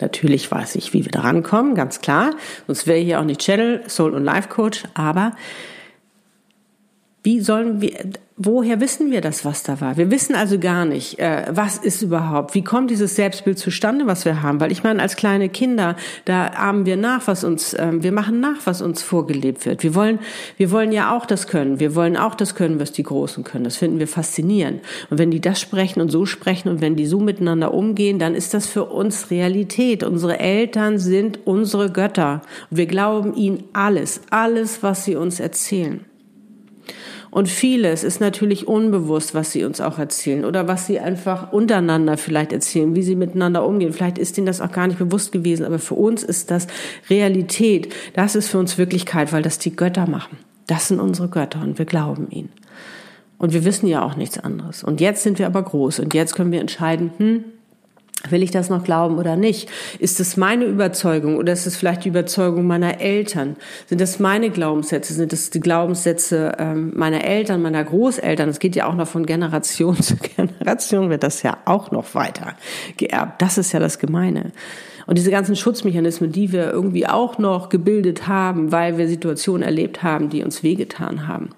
Natürlich 0.00 0.50
weiß 0.50 0.74
ich, 0.76 0.92
wie 0.92 1.04
wir 1.04 1.12
da 1.12 1.20
rankommen, 1.20 1.74
ganz 1.74 2.00
klar. 2.00 2.34
Sonst 2.66 2.86
wäre 2.86 2.98
hier 2.98 3.20
auch 3.20 3.24
nicht 3.24 3.40
Channel, 3.40 3.82
Soul 3.88 4.14
und 4.14 4.24
Life 4.24 4.48
Coach. 4.48 4.84
Aber 4.94 5.32
wie 7.22 7.40
sollen 7.40 7.82
wir, 7.82 7.92
woher 8.42 8.80
wissen 8.80 9.10
wir 9.10 9.20
das, 9.20 9.44
was 9.44 9.62
da 9.62 9.82
war? 9.82 9.98
Wir 9.98 10.10
wissen 10.10 10.34
also 10.34 10.58
gar 10.58 10.86
nicht, 10.86 11.18
äh, 11.18 11.44
was 11.50 11.76
ist 11.76 12.00
überhaupt, 12.00 12.54
wie 12.54 12.64
kommt 12.64 12.90
dieses 12.90 13.14
Selbstbild 13.14 13.58
zustande, 13.58 14.06
was 14.06 14.24
wir 14.24 14.42
haben? 14.42 14.58
Weil 14.60 14.72
ich 14.72 14.82
meine, 14.82 15.02
als 15.02 15.16
kleine 15.16 15.50
Kinder, 15.50 15.96
da 16.24 16.46
ahmen 16.46 16.86
wir 16.86 16.96
nach, 16.96 17.26
was 17.26 17.44
uns, 17.44 17.74
äh, 17.74 17.92
wir 17.92 18.12
machen 18.12 18.40
nach, 18.40 18.64
was 18.64 18.80
uns 18.80 19.02
vorgelebt 19.02 19.66
wird. 19.66 19.82
Wir 19.82 19.94
wollen, 19.94 20.18
wir 20.56 20.70
wollen 20.70 20.92
ja 20.92 21.14
auch 21.14 21.26
das 21.26 21.46
können. 21.46 21.78
Wir 21.78 21.94
wollen 21.94 22.16
auch 22.16 22.34
das 22.34 22.54
können, 22.54 22.80
was 22.80 22.92
die 22.92 23.02
Großen 23.02 23.44
können. 23.44 23.64
Das 23.64 23.76
finden 23.76 23.98
wir 23.98 24.08
faszinierend. 24.08 24.80
Und 25.10 25.18
wenn 25.18 25.30
die 25.30 25.40
das 25.40 25.60
sprechen 25.60 26.00
und 26.00 26.08
so 26.08 26.24
sprechen 26.24 26.70
und 26.70 26.80
wenn 26.80 26.96
die 26.96 27.06
so 27.06 27.20
miteinander 27.20 27.74
umgehen, 27.74 28.18
dann 28.18 28.34
ist 28.34 28.54
das 28.54 28.66
für 28.66 28.86
uns 28.86 29.30
Realität. 29.30 30.02
Unsere 30.02 30.38
Eltern 30.38 30.98
sind 30.98 31.40
unsere 31.44 31.92
Götter. 31.92 32.40
Wir 32.70 32.86
glauben 32.86 33.34
ihnen 33.34 33.64
alles, 33.74 34.22
alles, 34.30 34.82
was 34.82 35.04
sie 35.04 35.16
uns 35.16 35.38
erzählen. 35.38 36.06
Und 37.30 37.48
vieles 37.48 38.02
ist 38.02 38.20
natürlich 38.20 38.66
unbewusst, 38.66 39.34
was 39.34 39.52
sie 39.52 39.64
uns 39.64 39.80
auch 39.80 39.98
erzählen 39.98 40.44
oder 40.44 40.66
was 40.66 40.86
sie 40.86 40.98
einfach 40.98 41.52
untereinander 41.52 42.16
vielleicht 42.16 42.52
erzählen, 42.52 42.96
wie 42.96 43.02
sie 43.02 43.14
miteinander 43.14 43.64
umgehen. 43.64 43.92
Vielleicht 43.92 44.18
ist 44.18 44.36
ihnen 44.36 44.48
das 44.48 44.60
auch 44.60 44.72
gar 44.72 44.88
nicht 44.88 44.98
bewusst 44.98 45.30
gewesen, 45.30 45.64
aber 45.64 45.78
für 45.78 45.94
uns 45.94 46.24
ist 46.24 46.50
das 46.50 46.66
Realität. 47.08 47.94
Das 48.14 48.34
ist 48.34 48.48
für 48.48 48.58
uns 48.58 48.78
Wirklichkeit, 48.78 49.32
weil 49.32 49.42
das 49.42 49.58
die 49.58 49.76
Götter 49.76 50.08
machen. 50.08 50.38
Das 50.66 50.88
sind 50.88 50.98
unsere 50.98 51.28
Götter 51.28 51.60
und 51.62 51.78
wir 51.78 51.84
glauben 51.84 52.28
ihnen. 52.30 52.50
Und 53.38 53.52
wir 53.52 53.64
wissen 53.64 53.86
ja 53.86 54.04
auch 54.04 54.16
nichts 54.16 54.38
anderes. 54.38 54.82
Und 54.82 55.00
jetzt 55.00 55.22
sind 55.22 55.38
wir 55.38 55.46
aber 55.46 55.62
groß 55.62 56.00
und 56.00 56.12
jetzt 56.14 56.34
können 56.34 56.52
wir 56.52 56.60
entscheiden, 56.60 57.12
hm, 57.16 57.44
Will 58.28 58.42
ich 58.42 58.50
das 58.50 58.68
noch 58.68 58.84
glauben 58.84 59.16
oder 59.16 59.36
nicht? 59.36 59.70
Ist 59.98 60.20
es 60.20 60.36
meine 60.36 60.66
Überzeugung 60.66 61.36
oder 61.36 61.54
ist 61.54 61.66
es 61.66 61.76
vielleicht 61.76 62.04
die 62.04 62.10
Überzeugung 62.10 62.66
meiner 62.66 63.00
Eltern? 63.00 63.56
Sind 63.86 64.00
das 64.00 64.18
meine 64.18 64.50
Glaubenssätze? 64.50 65.14
Sind 65.14 65.32
das 65.32 65.48
die 65.48 65.60
Glaubenssätze 65.60 66.52
ähm, 66.58 66.92
meiner 66.94 67.24
Eltern, 67.24 67.62
meiner 67.62 67.82
Großeltern? 67.82 68.50
Es 68.50 68.58
geht 68.58 68.76
ja 68.76 68.86
auch 68.86 68.94
noch 68.94 69.08
von 69.08 69.24
Generation 69.24 69.96
zu 70.02 70.16
Generation, 70.16 71.08
wird 71.08 71.22
das 71.22 71.42
ja 71.42 71.56
auch 71.64 71.92
noch 71.92 72.14
weiter 72.14 72.56
geerbt. 72.98 73.40
Das 73.40 73.56
ist 73.56 73.72
ja 73.72 73.80
das 73.80 73.98
Gemeine. 73.98 74.52
Und 75.06 75.16
diese 75.16 75.30
ganzen 75.30 75.56
Schutzmechanismen, 75.56 76.30
die 76.30 76.52
wir 76.52 76.70
irgendwie 76.70 77.06
auch 77.06 77.38
noch 77.38 77.70
gebildet 77.70 78.28
haben, 78.28 78.70
weil 78.70 78.98
wir 78.98 79.08
Situationen 79.08 79.62
erlebt 79.62 80.02
haben, 80.02 80.28
die 80.28 80.44
uns 80.44 80.62
wehgetan 80.62 81.26
haben, 81.26 81.50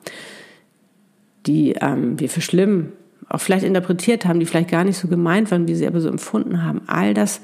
die 1.46 1.72
ähm, 1.80 2.20
wir 2.20 2.28
für 2.28 2.40
schlimm 2.40 2.92
auch 3.28 3.40
vielleicht 3.40 3.64
interpretiert 3.64 4.24
haben, 4.24 4.40
die 4.40 4.46
vielleicht 4.46 4.70
gar 4.70 4.84
nicht 4.84 4.98
so 4.98 5.08
gemeint 5.08 5.50
waren, 5.50 5.68
wie 5.68 5.74
sie 5.74 5.86
aber 5.86 6.00
so 6.00 6.08
empfunden 6.08 6.64
haben. 6.64 6.82
All 6.86 7.14
das 7.14 7.40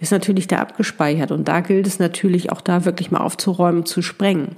ist 0.00 0.12
natürlich 0.12 0.46
da 0.46 0.58
abgespeichert 0.58 1.30
und 1.30 1.48
da 1.48 1.60
gilt 1.60 1.86
es 1.86 1.98
natürlich 1.98 2.52
auch 2.52 2.60
da 2.60 2.84
wirklich 2.84 3.10
mal 3.10 3.20
aufzuräumen, 3.20 3.86
zu 3.86 4.02
sprengen. 4.02 4.56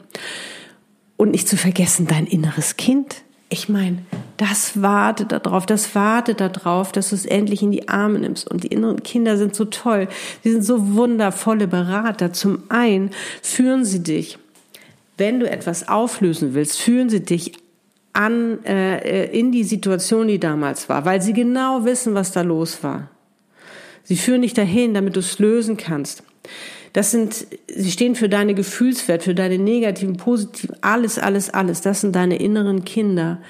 Und 1.17 1.31
nicht 1.31 1.49
zu 1.49 1.57
vergessen, 1.57 2.07
dein 2.07 2.27
inneres 2.27 2.77
Kind. 2.77 3.23
Ich 3.49 3.69
meine, 3.69 3.99
das 4.39 4.81
wartet 4.81 5.31
darauf, 5.31 5.67
das 5.67 5.95
wartet 5.95 6.41
darauf, 6.41 6.91
dass 6.91 7.11
du 7.11 7.15
es 7.15 7.27
endlich 7.27 7.63
in 7.63 7.71
die 7.71 7.89
Arme 7.89 8.19
nimmst. 8.19 8.51
Und 8.51 8.65
die 8.65 8.69
inneren 8.69 9.03
Kinder 9.03 9.37
sind 9.37 9.55
so 9.55 9.67
toll. 9.67 10.09
Sie 10.43 10.51
sind 10.51 10.65
so 10.65 10.95
wundervolle 10.95 11.69
Berater. 11.69 12.33
Zum 12.33 12.63
einen 12.71 13.11
führen 13.43 13.85
sie 13.85 14.03
dich, 14.03 14.39
wenn 15.19 15.39
du 15.39 15.49
etwas 15.49 15.87
auflösen 15.87 16.55
willst, 16.55 16.81
führen 16.81 17.11
sie 17.11 17.23
dich 17.23 17.53
an, 18.13 18.65
äh, 18.65 19.27
in 19.27 19.53
die 19.53 19.65
Situation, 19.65 20.29
die 20.29 20.39
damals 20.39 20.89
war, 20.89 21.05
weil 21.05 21.23
sie 21.23 21.33
genau 21.33 21.85
wissen, 21.85 22.15
was 22.15 22.33
da 22.33 22.43
los 22.43 22.83
war. 22.83 23.11
Sie 24.05 24.17
führen 24.17 24.43
dich 24.43 24.55
dahin, 24.55 24.95
damit 24.95 25.17
du 25.17 25.21
es 25.21 25.39
lösen 25.39 25.77
kannst. 25.77 26.23
Das 26.93 27.11
sind, 27.11 27.47
sie 27.69 27.91
stehen 27.91 28.15
für 28.15 28.29
deine 28.29 28.55
Gefühlswert, 28.55 29.23
für 29.23 29.35
deine 29.35 29.59
negativen, 29.59 30.17
positiven, 30.17 30.77
alles, 30.83 31.19
alles, 31.19 31.49
alles. 31.49 31.81
Das 31.81 32.03
sind 32.03 32.15
deine 32.15 32.37
inneren 32.37 32.85
Kinder. 32.85 33.41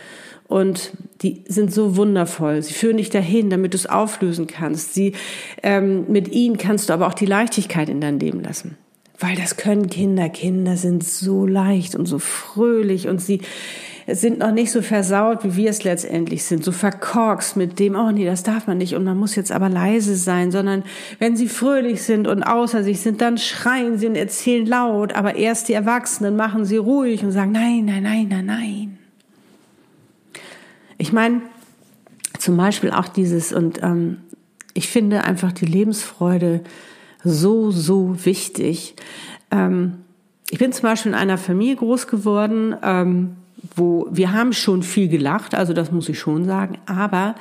Und 0.46 0.92
die 1.22 1.42
sind 1.48 1.72
so 1.72 1.96
wundervoll. 1.96 2.62
Sie 2.62 2.74
führen 2.74 2.98
dich 2.98 3.10
dahin, 3.10 3.50
damit 3.50 3.72
du 3.72 3.76
es 3.76 3.86
auflösen 3.86 4.46
kannst. 4.46 4.94
Sie, 4.94 5.14
ähm, 5.62 6.04
mit 6.08 6.28
ihnen 6.28 6.58
kannst 6.58 6.88
du 6.88 6.92
aber 6.92 7.06
auch 7.06 7.14
die 7.14 7.26
Leichtigkeit 7.26 7.88
in 7.88 8.00
dein 8.00 8.20
Leben 8.20 8.42
lassen. 8.42 8.76
Weil 9.18 9.34
das 9.34 9.56
können 9.56 9.88
Kinder. 9.88 10.28
Kinder 10.28 10.76
sind 10.76 11.04
so 11.04 11.46
leicht 11.46 11.94
und 11.94 12.06
so 12.06 12.18
fröhlich 12.18 13.08
und 13.08 13.20
sie, 13.20 13.40
sind 14.06 14.38
noch 14.38 14.52
nicht 14.52 14.72
so 14.72 14.82
versaut, 14.82 15.44
wie 15.44 15.56
wir 15.56 15.70
es 15.70 15.84
letztendlich 15.84 16.44
sind, 16.44 16.64
so 16.64 16.72
verkorkst 16.72 17.56
mit 17.56 17.78
dem, 17.78 17.94
oh 17.94 18.10
nee, 18.10 18.24
das 18.24 18.42
darf 18.42 18.66
man 18.66 18.78
nicht 18.78 18.94
und 18.94 19.04
man 19.04 19.16
muss 19.16 19.36
jetzt 19.36 19.52
aber 19.52 19.68
leise 19.68 20.16
sein, 20.16 20.50
sondern 20.50 20.82
wenn 21.18 21.36
sie 21.36 21.48
fröhlich 21.48 22.02
sind 22.02 22.26
und 22.26 22.42
außer 22.42 22.82
sich 22.82 23.00
sind, 23.00 23.20
dann 23.20 23.38
schreien 23.38 23.98
sie 23.98 24.06
und 24.06 24.16
erzählen 24.16 24.66
laut, 24.66 25.14
aber 25.14 25.36
erst 25.36 25.68
die 25.68 25.74
Erwachsenen 25.74 26.36
machen 26.36 26.64
sie 26.64 26.76
ruhig 26.76 27.22
und 27.24 27.32
sagen, 27.32 27.52
nein, 27.52 27.84
nein, 27.84 28.02
nein, 28.02 28.28
nein, 28.28 28.46
nein. 28.46 28.98
Ich 30.98 31.12
meine, 31.12 31.42
zum 32.38 32.56
Beispiel 32.56 32.90
auch 32.90 33.08
dieses, 33.08 33.52
und 33.52 33.82
ähm, 33.82 34.18
ich 34.74 34.88
finde 34.88 35.24
einfach 35.24 35.52
die 35.52 35.66
Lebensfreude 35.66 36.60
so, 37.24 37.70
so 37.70 38.24
wichtig. 38.24 38.94
Ähm, 39.50 39.98
ich 40.50 40.58
bin 40.58 40.72
zum 40.72 40.82
Beispiel 40.82 41.12
in 41.12 41.18
einer 41.18 41.38
Familie 41.38 41.76
groß 41.76 42.08
geworden, 42.08 42.74
ähm, 42.82 43.36
wo 43.76 44.08
wir 44.10 44.32
haben 44.32 44.52
schon 44.52 44.82
viel 44.82 45.08
gelacht, 45.08 45.54
also 45.54 45.72
das 45.72 45.92
muss 45.92 46.08
ich 46.08 46.18
schon 46.18 46.44
sagen, 46.44 46.78
aber 46.86 47.34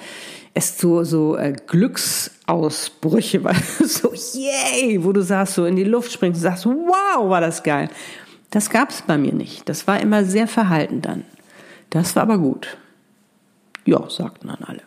es 0.54 0.78
so 0.78 1.04
so 1.04 1.38
äh, 1.38 1.54
Glücksausbrüche, 1.68 3.44
weil 3.44 3.56
so 3.86 4.14
yay, 4.14 5.04
wo 5.04 5.12
du 5.12 5.22
sagst 5.22 5.56
so 5.56 5.66
in 5.66 5.76
die 5.76 5.84
Luft 5.84 6.12
springst 6.12 6.40
und 6.40 6.44
sagst 6.44 6.66
wow, 6.66 7.30
war 7.30 7.42
das 7.42 7.64
geil. 7.64 7.90
Das 8.50 8.70
gab 8.70 8.90
es 8.90 9.02
bei 9.02 9.18
mir 9.18 9.34
nicht. 9.34 9.68
Das 9.70 9.88
war 9.88 10.00
immer 10.02 10.26
sehr 10.26 10.48
verhalten 10.48 11.02
dann. 11.02 11.24
Das 11.90 12.16
war 12.16 12.24
aber 12.24 12.38
gut. 12.38 12.78
Ja, 13.86 14.10
sagten 14.10 14.48
dann 14.48 14.64
alle. 14.64 14.82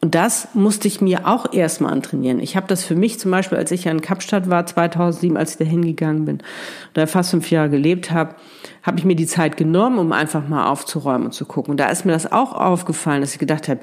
Und 0.00 0.14
das 0.14 0.48
musste 0.54 0.88
ich 0.88 1.00
mir 1.00 1.26
auch 1.26 1.52
erstmal 1.52 1.92
antrainieren. 1.92 2.40
Ich 2.40 2.56
habe 2.56 2.66
das 2.66 2.84
für 2.84 2.94
mich 2.94 3.18
zum 3.18 3.30
Beispiel, 3.30 3.58
als 3.58 3.70
ich 3.70 3.84
ja 3.84 3.90
in 3.90 4.02
Kapstadt 4.02 4.50
war, 4.50 4.66
2007, 4.66 5.36
als 5.36 5.52
ich 5.52 5.58
da 5.58 5.64
hingegangen 5.64 6.24
bin, 6.24 6.38
da 6.94 7.06
fast 7.06 7.30
fünf 7.30 7.50
Jahre 7.50 7.70
gelebt 7.70 8.10
habe, 8.10 8.34
habe 8.82 8.98
ich 8.98 9.04
mir 9.04 9.16
die 9.16 9.26
Zeit 9.26 9.56
genommen, 9.56 9.98
um 9.98 10.12
einfach 10.12 10.46
mal 10.46 10.66
aufzuräumen 10.68 11.26
und 11.26 11.32
zu 11.32 11.44
gucken. 11.44 11.72
Und 11.72 11.80
da 11.80 11.88
ist 11.88 12.04
mir 12.04 12.12
das 12.12 12.30
auch 12.30 12.52
aufgefallen, 12.52 13.20
dass 13.20 13.32
ich 13.32 13.38
gedacht 13.38 13.68
habe, 13.68 13.80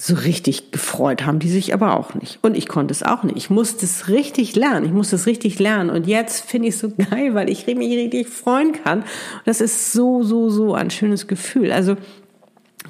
so 0.00 0.14
richtig 0.14 0.70
gefreut 0.70 1.26
haben 1.26 1.40
die 1.40 1.48
sich 1.48 1.74
aber 1.74 1.98
auch 1.98 2.14
nicht. 2.14 2.38
Und 2.42 2.56
ich 2.56 2.68
konnte 2.68 2.92
es 2.92 3.02
auch 3.02 3.24
nicht. 3.24 3.36
Ich 3.36 3.50
musste 3.50 3.84
es 3.84 4.08
richtig 4.08 4.54
lernen. 4.54 4.86
Ich 4.86 4.92
musste 4.92 5.16
es 5.16 5.26
richtig 5.26 5.58
lernen. 5.58 5.90
Und 5.90 6.06
jetzt 6.06 6.48
finde 6.48 6.68
ich 6.68 6.74
es 6.74 6.80
so 6.80 6.90
geil, 7.10 7.34
weil 7.34 7.50
ich 7.50 7.66
mich 7.66 7.96
richtig 7.96 8.28
freuen 8.28 8.72
kann. 8.72 9.02
das 9.44 9.60
ist 9.60 9.92
so, 9.92 10.22
so, 10.22 10.50
so 10.50 10.74
ein 10.74 10.90
schönes 10.90 11.26
Gefühl. 11.26 11.72
Also 11.72 11.96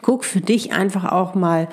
Guck 0.02 0.24
für 0.24 0.40
dich 0.40 0.72
einfach 0.72 1.11
auch 1.11 1.34
mal, 1.34 1.68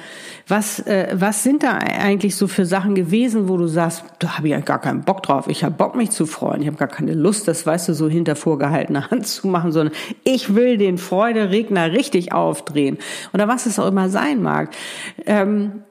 was, 0.47 0.79
äh, 0.79 1.09
was 1.13 1.43
sind 1.43 1.63
da 1.63 1.77
eigentlich 1.77 2.35
so 2.35 2.47
für 2.47 2.65
Sachen 2.65 2.95
gewesen, 2.95 3.49
wo 3.49 3.57
du 3.57 3.67
sagst, 3.67 4.03
da 4.19 4.37
habe 4.37 4.47
ich 4.47 4.51
ja 4.51 4.59
gar 4.59 4.79
keinen 4.79 5.01
Bock 5.01 5.23
drauf. 5.23 5.47
Ich 5.47 5.63
habe 5.63 5.75
Bock, 5.75 5.95
mich 5.95 6.11
zu 6.11 6.25
freuen. 6.25 6.61
Ich 6.61 6.67
habe 6.67 6.77
gar 6.77 6.87
keine 6.87 7.13
Lust, 7.13 7.47
das 7.47 7.65
weißt 7.65 7.89
du, 7.89 7.93
so 7.93 8.09
hinter 8.09 8.35
vorgehaltener 8.35 9.09
Hand 9.11 9.27
zu 9.27 9.47
machen, 9.47 9.71
sondern 9.71 9.95
ich 10.23 10.55
will 10.55 10.77
den 10.77 10.97
Freuderegner 10.97 11.91
richtig 11.91 12.33
aufdrehen. 12.33 12.97
Oder 13.33 13.47
was 13.47 13.65
es 13.65 13.79
auch 13.79 13.87
immer 13.87 14.09
sein 14.09 14.41
mag. 14.41 14.71
Ähm, 15.25 15.83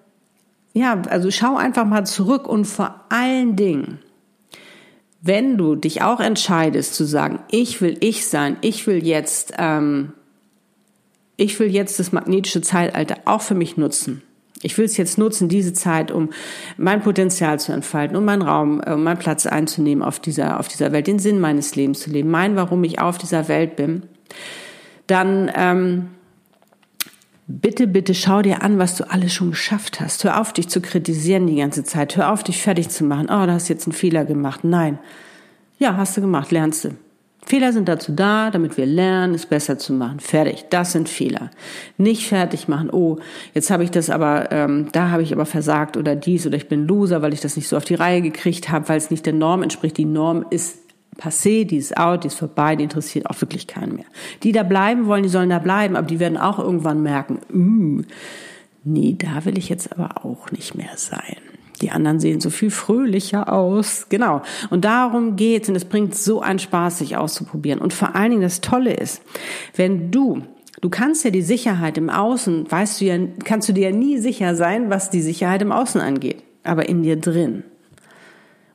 ja, 0.73 1.01
also 1.09 1.31
schau 1.31 1.57
einfach 1.57 1.85
mal 1.85 2.05
zurück 2.05 2.49
und 2.49 2.65
vor 2.65 3.05
allen 3.09 3.55
Dingen, 3.55 4.01
wenn 5.23 5.57
du 5.57 5.75
dich 5.75 6.03
auch 6.03 6.21
entscheidest 6.21 6.95
zu 6.95 7.05
sagen, 7.05 7.39
ich 7.51 7.81
will 7.81 7.97
ich 8.01 8.27
sein, 8.27 8.59
ich 8.61 8.87
will 8.87 9.07
jetzt 9.07 9.55
ähm, 9.57 10.13
ich 11.37 11.59
will 11.59 11.71
jetzt 11.71 11.99
das 11.99 12.13
magnetische 12.13 12.61
Zeitalter 12.61 13.19
auch 13.25 13.41
für 13.41 13.55
mich 13.55 13.77
nutzen. 13.77 14.23
Ich 14.63 14.79
will 14.79 14.87
es 14.87 14.97
jetzt 14.97 15.19
nutzen, 15.19 15.49
diese 15.49 15.75
Zeit, 15.75 16.11
um 16.11 16.31
mein 16.79 17.03
Potenzial 17.03 17.61
zu 17.61 17.73
entfalten, 17.73 18.17
um 18.17 18.25
meinen 18.25 18.41
Raum, 18.41 18.81
um 18.81 19.03
meinen 19.03 19.19
Platz 19.19 19.45
einzunehmen 19.45 20.03
auf 20.03 20.21
dieser, 20.21 20.59
auf 20.59 20.69
dieser 20.69 20.91
Welt, 20.91 21.07
den 21.07 21.19
Sinn 21.19 21.39
meines 21.39 21.77
Lebens 21.77 22.01
zu 22.01 22.11
leben, 22.11 22.31
mein, 22.31 22.57
warum 22.57 22.83
ich 22.83 22.99
auf 22.99 23.19
dieser 23.19 23.49
Welt 23.49 23.77
bin. 23.77 24.05
Dann 25.07 25.53
ähm, 25.55 26.07
bitte, 27.47 27.87
bitte 27.87 28.15
schau 28.15 28.41
dir 28.41 28.63
an, 28.63 28.79
was 28.79 28.97
du 28.97 29.05
alles 29.11 29.35
schon 29.35 29.51
geschafft 29.51 30.01
hast. 30.01 30.25
Hör 30.25 30.41
auf, 30.41 30.55
dich 30.55 30.69
zu 30.69 30.81
kritisieren 30.81 31.47
die 31.47 31.57
ganze 31.57 31.85
Zeit. 31.85 32.17
Hör 32.17 32.33
auf, 32.33 32.43
dich 32.43 32.63
fertig 32.63 32.89
zu 32.89 33.05
machen. 33.05 33.27
Oh, 33.27 33.45
du 33.45 33.53
hast 33.53 33.69
jetzt 33.69 33.87
einen 33.87 33.93
Fehler 33.93 34.25
gemacht. 34.25 34.61
Nein. 34.65 34.99
Ja, 35.79 35.97
hast 35.99 36.17
du 36.17 36.23
gemacht, 36.23 36.53
lernst 36.53 36.87
du. 36.87 36.95
Fehler 37.47 37.73
sind 37.73 37.89
dazu 37.89 38.13
da, 38.13 38.51
damit 38.51 38.77
wir 38.77 38.87
lernen, 38.87 39.35
es 39.35 39.47
besser 39.47 39.79
zu 39.79 39.93
machen. 39.93 40.21
Fertig. 40.21 40.65
Das 40.71 40.93
sind 40.93 41.09
Fehler. 41.09 41.51
Nicht 41.99 42.27
fertig 42.27 42.69
machen. 42.69 42.89
Oh, 42.91 43.19
jetzt 43.53 43.71
habe 43.71 43.85
ich 43.85 43.91
das 43.91 44.09
aber, 44.09 44.51
ähm, 44.51 44.89
da 44.93 45.11
habe 45.11 45.23
ich 45.23 45.33
aber 45.33 45.45
versagt 45.45 45.97
oder 45.97 46.17
dies 46.17 46.47
oder 46.47 46.57
ich 46.57 46.69
bin 46.69 46.87
Loser, 46.87 47.21
weil 47.21 47.35
ich 47.35 47.41
das 47.41 47.57
nicht 47.57 47.69
so 47.69 47.77
auf 47.77 47.85
die 47.85 47.95
Reihe 47.95 48.23
gekriegt 48.23 48.71
habe, 48.71 48.89
weil 48.89 48.97
es 48.97 49.11
nicht 49.11 49.27
der 49.27 49.35
Norm 49.35 49.63
entspricht. 49.63 49.99
Die 49.99 50.07
Norm 50.07 50.47
ist 50.49 50.79
passé, 51.19 51.65
die 51.65 51.77
ist 51.77 51.97
out, 51.97 52.25
die 52.25 52.29
ist 52.29 52.39
vorbei, 52.39 52.77
die 52.77 52.85
interessiert 52.85 53.27
auch 53.27 53.41
wirklich 53.41 53.67
keinen 53.67 53.97
mehr. 53.97 54.07
Die 54.43 54.53
da 54.53 54.63
bleiben 54.63 55.07
wollen, 55.07 55.23
die 55.23 55.29
sollen 55.29 55.51
da 55.51 55.59
bleiben, 55.59 55.97
aber 55.97 56.07
die 56.07 56.21
werden 56.21 56.39
auch 56.39 56.59
irgendwann 56.59 57.03
merken, 57.03 57.41
mm, 57.51 58.05
nee, 58.85 59.17
da 59.19 59.45
will 59.45 59.59
ich 59.59 59.69
jetzt 59.69 59.93
aber 59.93 60.25
auch 60.25 60.51
nicht 60.51 60.75
mehr 60.75 60.97
sein. 60.97 61.37
Die 61.83 61.91
anderen 61.91 62.21
sehen 62.21 62.41
so 62.41 62.51
viel 62.51 62.71
fröhlicher 62.71 63.53
aus. 63.53 64.07
Genau. 64.09 64.43
Und 64.71 64.85
darum 64.85 65.37
geht's. 65.37 65.69
Und 65.69 65.75
es 65.75 65.85
bringt 65.85 66.15
so 66.15 66.41
einen 66.41 66.59
Spaß, 66.59 66.99
sich 66.99 67.17
auszuprobieren. 67.17 67.81
Und 67.81 67.93
vor 67.93 68.15
allen 68.15 68.31
Dingen 68.31 68.43
das 68.43 68.61
Tolle 68.61 68.95
ist, 68.95 69.23
wenn 69.77 70.11
du 70.11 70.43
Du 70.81 70.91
kannst 70.91 71.25
ja 71.25 71.31
die 71.31 71.41
Sicherheit 71.41 71.97
im 71.97 72.11
Außen, 72.11 72.71
weißt 72.71 73.01
du 73.01 73.05
ja, 73.07 73.17
kannst 73.45 73.71
du 73.71 73.73
dir 73.73 73.89
ja 73.89 73.97
nie 73.97 74.19
sicher 74.19 74.55
sein, 74.55 74.91
was 74.91 75.09
die 75.09 75.23
Sicherheit 75.23 75.63
im 75.63 75.73
Außen 75.73 75.99
angeht, 75.99 76.43
aber 76.63 76.91
in 76.91 77.03
dir 77.03 77.17
drin. 77.17 77.63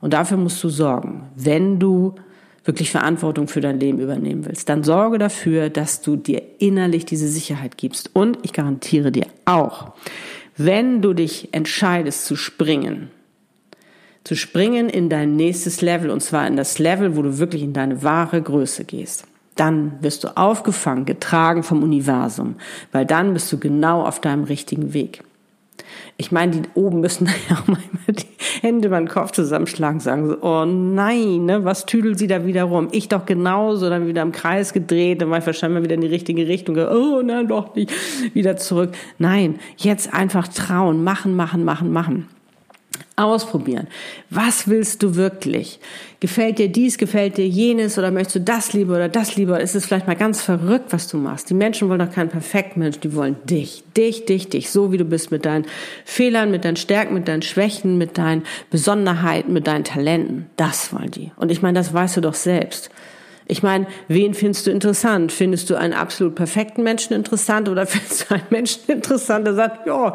Und 0.01 0.13
dafür 0.13 0.37
musst 0.37 0.63
du 0.63 0.69
sorgen, 0.69 1.29
wenn 1.35 1.77
du 1.77 2.15
wirklich 2.63 2.91
Verantwortung 2.91 3.47
für 3.47 3.61
dein 3.61 3.79
Leben 3.79 3.99
übernehmen 3.99 4.45
willst, 4.45 4.69
dann 4.69 4.83
sorge 4.83 5.17
dafür, 5.17 5.69
dass 5.69 6.01
du 6.01 6.15
dir 6.15 6.41
innerlich 6.59 7.05
diese 7.05 7.27
Sicherheit 7.27 7.77
gibst. 7.77 8.15
Und 8.15 8.39
ich 8.43 8.53
garantiere 8.53 9.11
dir 9.11 9.27
auch, 9.45 9.93
wenn 10.59 11.01
du 11.01 11.13
dich 11.13 11.53
entscheidest 11.53 12.25
zu 12.25 12.35
springen, 12.35 13.09
zu 14.25 14.35
springen 14.35 14.89
in 14.89 15.09
dein 15.09 15.37
nächstes 15.37 15.81
Level, 15.81 16.09
und 16.09 16.21
zwar 16.21 16.45
in 16.45 16.57
das 16.57 16.79
Level, 16.79 17.15
wo 17.15 17.21
du 17.21 17.37
wirklich 17.39 17.63
in 17.63 17.71
deine 17.71 18.03
wahre 18.03 18.41
Größe 18.41 18.83
gehst, 18.83 19.25
dann 19.55 19.93
wirst 20.01 20.25
du 20.25 20.35
aufgefangen, 20.35 21.05
getragen 21.05 21.63
vom 21.63 21.81
Universum, 21.81 22.55
weil 22.91 23.05
dann 23.05 23.33
bist 23.33 23.51
du 23.53 23.57
genau 23.57 24.03
auf 24.03 24.19
deinem 24.19 24.43
richtigen 24.43 24.93
Weg. 24.93 25.23
Ich 26.17 26.31
meine, 26.31 26.51
die 26.51 26.61
oben 26.73 26.99
müssen 26.99 27.27
ja 27.49 27.55
auch 27.55 27.67
manchmal 27.67 28.15
die 28.15 28.25
Hände 28.61 28.89
beim 28.89 29.07
Kopf 29.07 29.31
zusammenschlagen, 29.31 29.99
sagen 29.99 30.27
so, 30.27 30.37
oh 30.41 30.65
nein, 30.65 31.45
ne, 31.45 31.65
was 31.65 31.85
tüdelt 31.85 32.19
sie 32.19 32.27
da 32.27 32.45
wieder 32.45 32.63
rum? 32.63 32.89
Ich 32.91 33.09
doch 33.09 33.25
genauso, 33.25 33.89
dann 33.89 34.07
wieder 34.07 34.21
im 34.21 34.31
Kreis 34.31 34.73
gedreht, 34.73 35.21
dann 35.21 35.29
war 35.29 35.39
ich 35.39 35.45
wahrscheinlich 35.45 35.83
wieder 35.83 35.95
in 35.95 36.01
die 36.01 36.07
richtige 36.07 36.47
Richtung, 36.47 36.77
oh 36.77 37.21
nein, 37.21 37.47
doch 37.47 37.75
nicht, 37.75 37.91
wieder 38.33 38.57
zurück. 38.57 38.91
Nein, 39.17 39.59
jetzt 39.77 40.13
einfach 40.13 40.47
trauen, 40.47 41.03
machen, 41.03 41.35
machen, 41.35 41.63
machen, 41.63 41.91
machen. 41.91 42.27
Ausprobieren. 43.19 43.87
Was 44.29 44.69
willst 44.69 45.03
du 45.03 45.15
wirklich? 45.15 45.81
Gefällt 46.21 46.57
dir 46.57 46.69
dies, 46.69 46.97
gefällt 46.97 47.35
dir 47.35 47.49
jenes 47.49 47.97
oder 47.97 48.11
möchtest 48.11 48.35
du 48.37 48.39
das 48.39 48.71
lieber 48.71 48.95
oder 48.95 49.09
das 49.09 49.35
lieber? 49.35 49.59
Ist 49.59 49.75
es 49.75 49.85
vielleicht 49.85 50.07
mal 50.07 50.15
ganz 50.15 50.41
verrückt, 50.41 50.93
was 50.93 51.09
du 51.09 51.17
machst? 51.17 51.49
Die 51.49 51.53
Menschen 51.53 51.89
wollen 51.89 51.99
doch 51.99 52.13
keinen 52.13 52.29
perfekten 52.29 52.79
Mensch, 52.79 52.97
die 53.01 53.13
wollen 53.13 53.35
dich, 53.43 53.83
dich, 53.97 54.23
dich, 54.23 54.47
dich, 54.47 54.69
so 54.69 54.93
wie 54.93 54.97
du 54.97 55.03
bist 55.03 55.31
mit 55.31 55.43
deinen 55.43 55.65
Fehlern, 56.05 56.49
mit 56.49 56.63
deinen 56.63 56.77
Stärken, 56.77 57.13
mit 57.13 57.27
deinen 57.27 57.41
Schwächen, 57.41 57.97
mit 57.97 58.17
deinen 58.17 58.43
Besonderheiten, 58.69 59.51
mit 59.51 59.67
deinen 59.67 59.83
Talenten. 59.83 60.45
Das 60.55 60.93
wollen 60.93 61.11
die. 61.11 61.33
Und 61.35 61.51
ich 61.51 61.61
meine, 61.61 61.77
das 61.77 61.93
weißt 61.93 62.15
du 62.15 62.21
doch 62.21 62.35
selbst. 62.35 62.89
Ich 63.47 63.63
meine, 63.63 63.87
wen 64.07 64.33
findest 64.33 64.65
du 64.65 64.71
interessant? 64.71 65.33
Findest 65.33 65.69
du 65.69 65.75
einen 65.75 65.93
absolut 65.93 66.35
perfekten 66.35 66.83
Menschen 66.83 67.13
interessant 67.13 67.67
oder 67.67 67.85
findest 67.87 68.29
du 68.29 68.35
einen 68.35 68.43
Menschen 68.49 68.83
interessant, 68.87 69.45
der 69.45 69.55
sagt, 69.55 69.87
ja, 69.87 70.13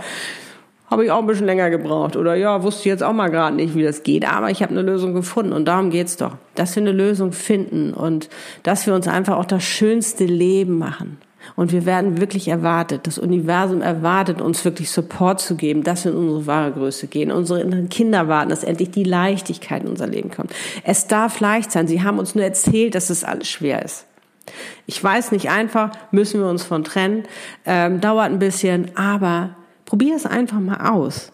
habe 0.90 1.04
ich 1.04 1.10
auch 1.10 1.18
ein 1.18 1.26
bisschen 1.26 1.46
länger 1.46 1.70
gebraucht. 1.70 2.16
Oder 2.16 2.34
ja, 2.34 2.62
wusste 2.62 2.88
jetzt 2.88 3.02
auch 3.02 3.12
mal 3.12 3.30
gerade 3.30 3.56
nicht, 3.56 3.74
wie 3.74 3.82
das 3.82 4.02
geht. 4.02 4.30
Aber 4.30 4.50
ich 4.50 4.62
habe 4.62 4.72
eine 4.72 4.82
Lösung 4.82 5.14
gefunden 5.14 5.52
und 5.52 5.64
darum 5.66 5.90
geht's 5.90 6.16
doch. 6.16 6.36
Dass 6.54 6.76
wir 6.76 6.82
eine 6.82 6.92
Lösung 6.92 7.32
finden 7.32 7.92
und 7.94 8.28
dass 8.62 8.86
wir 8.86 8.94
uns 8.94 9.08
einfach 9.08 9.36
auch 9.36 9.44
das 9.44 9.64
schönste 9.64 10.24
Leben 10.24 10.78
machen. 10.78 11.18
Und 11.56 11.72
wir 11.72 11.86
werden 11.86 12.20
wirklich 12.20 12.48
erwartet. 12.48 13.06
Das 13.06 13.18
Universum 13.18 13.82
erwartet 13.82 14.40
uns 14.40 14.64
wirklich 14.64 14.90
Support 14.90 15.40
zu 15.40 15.56
geben, 15.56 15.82
dass 15.84 16.04
wir 16.04 16.12
in 16.12 16.18
unsere 16.18 16.46
wahre 16.46 16.72
Größe 16.72 17.06
gehen. 17.06 17.30
Unsere 17.30 17.60
inneren 17.60 17.88
Kinder 17.88 18.28
warten, 18.28 18.50
dass 18.50 18.64
endlich 18.64 18.90
die 18.90 19.04
Leichtigkeit 19.04 19.82
in 19.82 19.88
unser 19.88 20.06
Leben 20.06 20.30
kommt. 20.30 20.52
Es 20.84 21.06
darf 21.06 21.40
leicht 21.40 21.70
sein. 21.70 21.86
Sie 21.86 22.02
haben 22.02 22.18
uns 22.18 22.34
nur 22.34 22.44
erzählt, 22.44 22.94
dass 22.94 23.10
es 23.10 23.24
alles 23.24 23.48
schwer 23.48 23.84
ist. 23.84 24.06
Ich 24.86 25.02
weiß 25.02 25.32
nicht 25.32 25.50
einfach, 25.50 25.92
müssen 26.10 26.40
wir 26.40 26.48
uns 26.48 26.64
von 26.64 26.84
trennen. 26.84 27.24
Ähm, 27.64 28.00
dauert 28.00 28.30
ein 28.30 28.38
bisschen, 28.38 28.96
aber 28.96 29.56
Probier 29.84 30.16
es 30.16 30.26
einfach 30.26 30.60
mal 30.60 30.90
aus. 30.90 31.30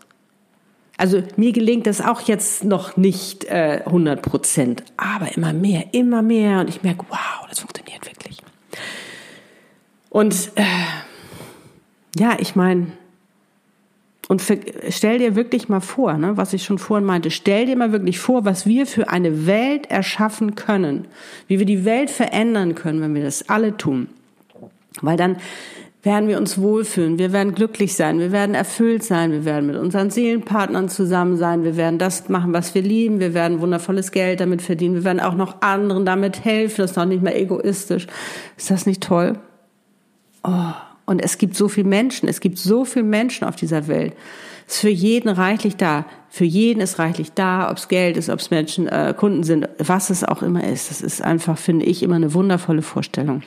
Also 0.96 1.22
mir 1.36 1.52
gelingt 1.52 1.86
das 1.86 2.02
auch 2.02 2.20
jetzt 2.22 2.64
noch 2.64 2.96
nicht 2.98 3.44
äh, 3.44 3.82
100 3.86 4.20
Prozent, 4.20 4.82
aber 4.98 5.34
immer 5.34 5.54
mehr, 5.54 5.94
immer 5.94 6.20
mehr 6.20 6.60
und 6.60 6.68
ich 6.68 6.82
merke, 6.82 7.06
wow, 7.08 7.46
das 7.48 7.60
funktioniert 7.60 8.04
wirklich. 8.04 8.42
Und 10.10 10.52
äh, 10.56 10.64
ja, 12.18 12.36
ich 12.38 12.54
meine, 12.54 12.88
und 14.28 14.42
für, 14.42 14.60
stell 14.90 15.18
dir 15.18 15.34
wirklich 15.34 15.68
mal 15.68 15.80
vor, 15.80 16.12
ne, 16.14 16.36
was 16.36 16.52
ich 16.52 16.64
schon 16.64 16.78
vorhin 16.78 17.06
meinte, 17.06 17.30
stell 17.30 17.66
dir 17.66 17.76
mal 17.76 17.92
wirklich 17.92 18.18
vor, 18.18 18.44
was 18.44 18.66
wir 18.66 18.86
für 18.86 19.08
eine 19.08 19.46
Welt 19.46 19.90
erschaffen 19.90 20.54
können, 20.54 21.08
wie 21.48 21.58
wir 21.58 21.66
die 21.66 21.84
Welt 21.84 22.10
verändern 22.10 22.74
können, 22.74 23.00
wenn 23.00 23.14
wir 23.14 23.24
das 23.24 23.48
alle 23.48 23.76
tun. 23.76 24.08
Weil 25.00 25.16
dann 25.16 25.38
werden 26.02 26.28
wir 26.28 26.38
uns 26.38 26.58
wohlfühlen, 26.58 27.18
wir 27.18 27.32
werden 27.32 27.54
glücklich 27.54 27.94
sein, 27.94 28.18
wir 28.18 28.32
werden 28.32 28.54
erfüllt 28.54 29.04
sein, 29.04 29.32
wir 29.32 29.44
werden 29.44 29.66
mit 29.66 29.76
unseren 29.76 30.08
Seelenpartnern 30.08 30.88
zusammen 30.88 31.36
sein, 31.36 31.62
wir 31.62 31.76
werden 31.76 31.98
das 31.98 32.28
machen, 32.30 32.54
was 32.54 32.74
wir 32.74 32.80
lieben, 32.80 33.20
wir 33.20 33.34
werden 33.34 33.60
wundervolles 33.60 34.10
Geld 34.10 34.40
damit 34.40 34.62
verdienen, 34.62 34.94
wir 34.94 35.04
werden 35.04 35.20
auch 35.20 35.34
noch 35.34 35.60
anderen 35.60 36.06
damit 36.06 36.44
helfen, 36.44 36.78
das 36.78 36.92
ist 36.92 36.96
noch 36.96 37.04
nicht 37.04 37.22
mehr 37.22 37.38
egoistisch. 37.38 38.06
Ist 38.56 38.70
das 38.70 38.86
nicht 38.86 39.02
toll? 39.02 39.38
Oh, 40.42 40.72
und 41.04 41.22
es 41.22 41.36
gibt 41.36 41.54
so 41.54 41.68
viele 41.68 41.88
Menschen, 41.88 42.28
es 42.28 42.40
gibt 42.40 42.56
so 42.56 42.86
viele 42.86 43.04
Menschen 43.04 43.46
auf 43.46 43.56
dieser 43.56 43.86
Welt. 43.86 44.14
Es 44.66 44.76
ist 44.76 44.80
für 44.80 44.88
jeden 44.88 45.28
reichlich 45.28 45.76
da. 45.76 46.06
Für 46.30 46.44
jeden 46.44 46.80
ist 46.80 46.98
reichlich 46.98 47.32
da, 47.32 47.68
ob 47.70 47.76
es 47.76 47.88
Geld 47.88 48.16
ist, 48.16 48.30
ob 48.30 48.38
es 48.38 48.50
Menschen, 48.50 48.86
äh, 48.86 49.12
Kunden 49.18 49.42
sind, 49.42 49.68
was 49.78 50.08
es 50.08 50.22
auch 50.22 50.42
immer 50.42 50.62
ist. 50.64 50.90
Das 50.90 51.02
ist 51.02 51.20
einfach, 51.20 51.58
finde 51.58 51.84
ich, 51.84 52.04
immer 52.04 52.14
eine 52.14 52.32
wundervolle 52.32 52.82
Vorstellung. 52.82 53.42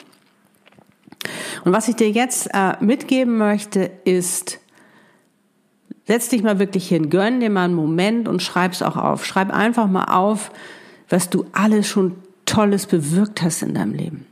Und 1.64 1.72
was 1.72 1.88
ich 1.88 1.96
dir 1.96 2.10
jetzt 2.10 2.48
äh, 2.52 2.74
mitgeben 2.80 3.38
möchte, 3.38 3.90
ist, 4.04 4.60
setz 6.06 6.28
dich 6.28 6.42
mal 6.42 6.58
wirklich 6.58 6.88
hin, 6.88 7.10
gönn 7.10 7.40
dir 7.40 7.50
mal 7.50 7.64
einen 7.64 7.74
Moment 7.74 8.28
und 8.28 8.42
schreib's 8.42 8.82
auch 8.82 8.96
auf. 8.96 9.24
Schreib 9.24 9.52
einfach 9.52 9.86
mal 9.88 10.04
auf, 10.04 10.50
was 11.08 11.30
du 11.30 11.46
alles 11.52 11.88
schon 11.88 12.16
Tolles 12.46 12.86
bewirkt 12.86 13.42
hast 13.42 13.62
in 13.62 13.74
deinem 13.74 13.94
Leben. 13.94 14.26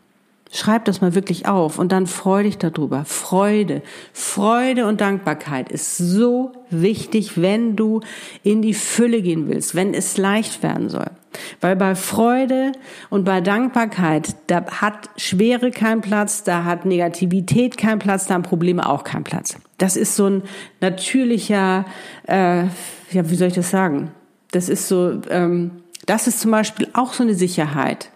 Schreib 0.54 0.84
das 0.84 1.00
mal 1.00 1.14
wirklich 1.14 1.46
auf 1.46 1.78
und 1.78 1.92
dann 1.92 2.06
freu 2.06 2.42
dich 2.42 2.58
darüber. 2.58 3.06
Freude, 3.06 3.80
Freude 4.12 4.86
und 4.86 5.00
Dankbarkeit 5.00 5.72
ist 5.72 5.96
so 5.96 6.52
wichtig, 6.68 7.40
wenn 7.40 7.74
du 7.74 8.00
in 8.42 8.60
die 8.60 8.74
Fülle 8.74 9.22
gehen 9.22 9.48
willst, 9.48 9.74
wenn 9.74 9.94
es 9.94 10.18
leicht 10.18 10.62
werden 10.62 10.90
soll. 10.90 11.10
Weil 11.62 11.74
bei 11.74 11.94
Freude 11.94 12.72
und 13.08 13.24
bei 13.24 13.40
Dankbarkeit, 13.40 14.36
da 14.48 14.66
hat 14.66 15.08
Schwere 15.16 15.70
keinen 15.70 16.02
Platz, 16.02 16.44
da 16.44 16.64
hat 16.64 16.84
Negativität 16.84 17.78
keinen 17.78 17.98
Platz, 17.98 18.26
da 18.26 18.34
haben 18.34 18.42
Probleme 18.42 18.86
auch 18.86 19.04
keinen 19.04 19.24
Platz. 19.24 19.56
Das 19.78 19.96
ist 19.96 20.16
so 20.16 20.26
ein 20.26 20.42
natürlicher, 20.82 21.86
äh, 22.28 22.64
ja, 22.64 23.30
wie 23.30 23.36
soll 23.36 23.48
ich 23.48 23.54
das 23.54 23.70
sagen? 23.70 24.10
Das 24.50 24.68
ist 24.68 24.86
so, 24.86 25.22
ähm, 25.30 25.70
das 26.04 26.26
ist 26.26 26.40
zum 26.40 26.50
Beispiel 26.50 26.88
auch 26.92 27.14
so 27.14 27.22
eine 27.22 27.34
Sicherheit 27.34 28.10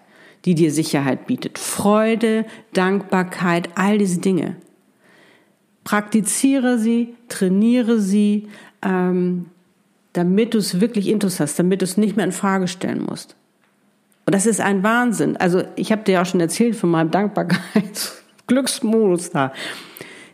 die 0.47 0.55
dir 0.55 0.71
Sicherheit 0.71 1.27
bietet. 1.27 1.59
Freude, 1.59 2.47
Dankbarkeit, 2.73 3.69
all 3.75 3.99
diese 3.99 4.21
Dinge. 4.21 4.57
Praktiziere 5.85 6.79
sie, 6.79 7.15
trainiere 7.29 8.01
sie, 8.01 8.49
ähm, 8.83 9.51
damit 10.13 10.55
du 10.55 10.59
es 10.59 10.81
wirklich 10.81 11.09
intus 11.09 11.41
hast, 11.41 11.59
damit 11.59 11.83
du 11.83 11.85
es 11.85 11.97
nicht 11.97 12.15
mehr 12.17 12.25
in 12.25 12.31
Frage 12.33 12.69
stellen 12.69 13.03
musst. 13.03 13.35
Und 14.25 14.35
das 14.35 14.47
ist 14.47 14.61
ein 14.61 14.83
Wahnsinn. 14.83 15.37
Also 15.37 15.63
ich 15.77 15.93
habe 15.93 16.03
dir 16.03 16.23
auch 16.23 16.27
schon 16.27 16.41
erzählt 16.41 16.75
von 16.77 16.91
meinem 16.91 17.11
Dankbarkeits-Glücksmodus 17.11 19.31
da. 19.33 19.53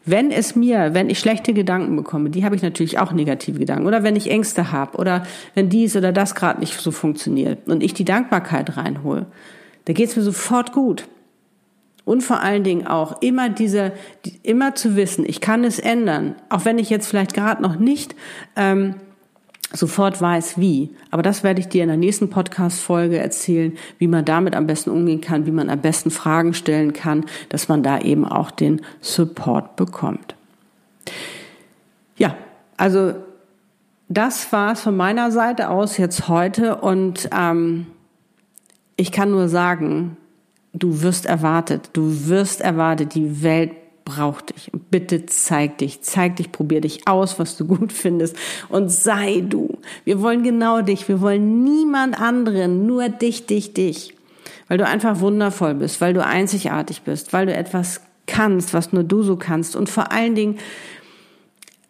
Wenn 0.04 0.30
es 0.30 0.54
mir, 0.56 0.94
wenn 0.94 1.10
ich 1.10 1.20
schlechte 1.20 1.54
Gedanken 1.54 1.96
bekomme, 1.96 2.28
die 2.28 2.44
habe 2.44 2.56
ich 2.56 2.62
natürlich 2.62 2.98
auch 2.98 3.12
negative 3.12 3.58
Gedanken, 3.58 3.86
oder 3.86 4.02
wenn 4.02 4.16
ich 4.16 4.30
Ängste 4.30 4.72
habe, 4.72 4.98
oder 4.98 5.22
wenn 5.54 5.68
dies 5.68 5.96
oder 5.96 6.12
das 6.12 6.34
gerade 6.34 6.60
nicht 6.60 6.78
so 6.78 6.90
funktioniert 6.90 7.68
und 7.68 7.82
ich 7.82 7.94
die 7.94 8.04
Dankbarkeit 8.04 8.76
reinhole, 8.76 9.26
da 9.84 9.92
geht 9.92 10.10
es 10.10 10.16
mir 10.16 10.22
sofort 10.22 10.72
gut. 10.72 11.08
Und 12.04 12.22
vor 12.22 12.40
allen 12.40 12.64
Dingen 12.64 12.86
auch 12.86 13.22
immer 13.22 13.48
diese, 13.48 13.92
immer 14.42 14.74
zu 14.74 14.96
wissen, 14.96 15.24
ich 15.24 15.40
kann 15.40 15.62
es 15.62 15.78
ändern, 15.78 16.34
auch 16.48 16.64
wenn 16.64 16.78
ich 16.78 16.90
jetzt 16.90 17.06
vielleicht 17.06 17.32
gerade 17.32 17.62
noch 17.62 17.76
nicht 17.76 18.16
ähm, 18.56 18.96
sofort 19.72 20.20
weiß, 20.20 20.58
wie. 20.58 20.90
Aber 21.10 21.22
das 21.22 21.44
werde 21.44 21.60
ich 21.60 21.68
dir 21.68 21.82
in 21.82 21.88
der 21.88 21.96
nächsten 21.96 22.28
Podcast-Folge 22.28 23.18
erzählen, 23.18 23.72
wie 23.98 24.08
man 24.08 24.24
damit 24.24 24.54
am 24.56 24.66
besten 24.66 24.90
umgehen 24.90 25.20
kann, 25.20 25.46
wie 25.46 25.52
man 25.52 25.70
am 25.70 25.80
besten 25.80 26.10
Fragen 26.10 26.54
stellen 26.54 26.92
kann, 26.92 27.24
dass 27.48 27.68
man 27.68 27.82
da 27.82 28.00
eben 28.00 28.26
auch 28.26 28.50
den 28.50 28.82
Support 29.00 29.76
bekommt. 29.76 30.34
Ja, 32.16 32.36
also 32.76 33.14
das 34.08 34.52
war 34.52 34.72
es 34.72 34.80
von 34.80 34.96
meiner 34.96 35.30
Seite 35.30 35.70
aus 35.70 35.96
jetzt 35.96 36.28
heute 36.28 36.76
und 36.76 37.30
ähm, 37.32 37.86
ich 38.96 39.12
kann 39.12 39.30
nur 39.30 39.48
sagen, 39.48 40.16
du 40.72 41.02
wirst 41.02 41.26
erwartet, 41.26 41.90
du 41.92 42.28
wirst 42.28 42.60
erwartet, 42.60 43.14
die 43.14 43.42
Welt 43.42 43.72
braucht 44.04 44.50
dich. 44.50 44.70
bitte 44.90 45.26
zeig 45.26 45.78
dich, 45.78 46.02
zeig 46.02 46.36
dich, 46.36 46.50
probier 46.50 46.80
dich 46.80 47.06
aus, 47.06 47.38
was 47.38 47.56
du 47.56 47.66
gut 47.66 47.92
findest. 47.92 48.36
Und 48.68 48.90
sei 48.90 49.42
du. 49.46 49.78
Wir 50.04 50.20
wollen 50.20 50.42
genau 50.42 50.82
dich, 50.82 51.08
wir 51.08 51.20
wollen 51.20 51.62
niemand 51.64 52.20
anderen, 52.20 52.86
nur 52.86 53.08
dich, 53.08 53.46
dich, 53.46 53.74
dich. 53.74 54.14
Weil 54.68 54.78
du 54.78 54.86
einfach 54.86 55.20
wundervoll 55.20 55.74
bist, 55.74 56.00
weil 56.00 56.14
du 56.14 56.24
einzigartig 56.24 57.02
bist, 57.02 57.32
weil 57.32 57.46
du 57.46 57.54
etwas 57.54 58.00
kannst, 58.26 58.74
was 58.74 58.92
nur 58.92 59.04
du 59.04 59.22
so 59.22 59.36
kannst. 59.36 59.76
Und 59.76 59.88
vor 59.88 60.12
allen 60.12 60.34
Dingen, 60.34 60.58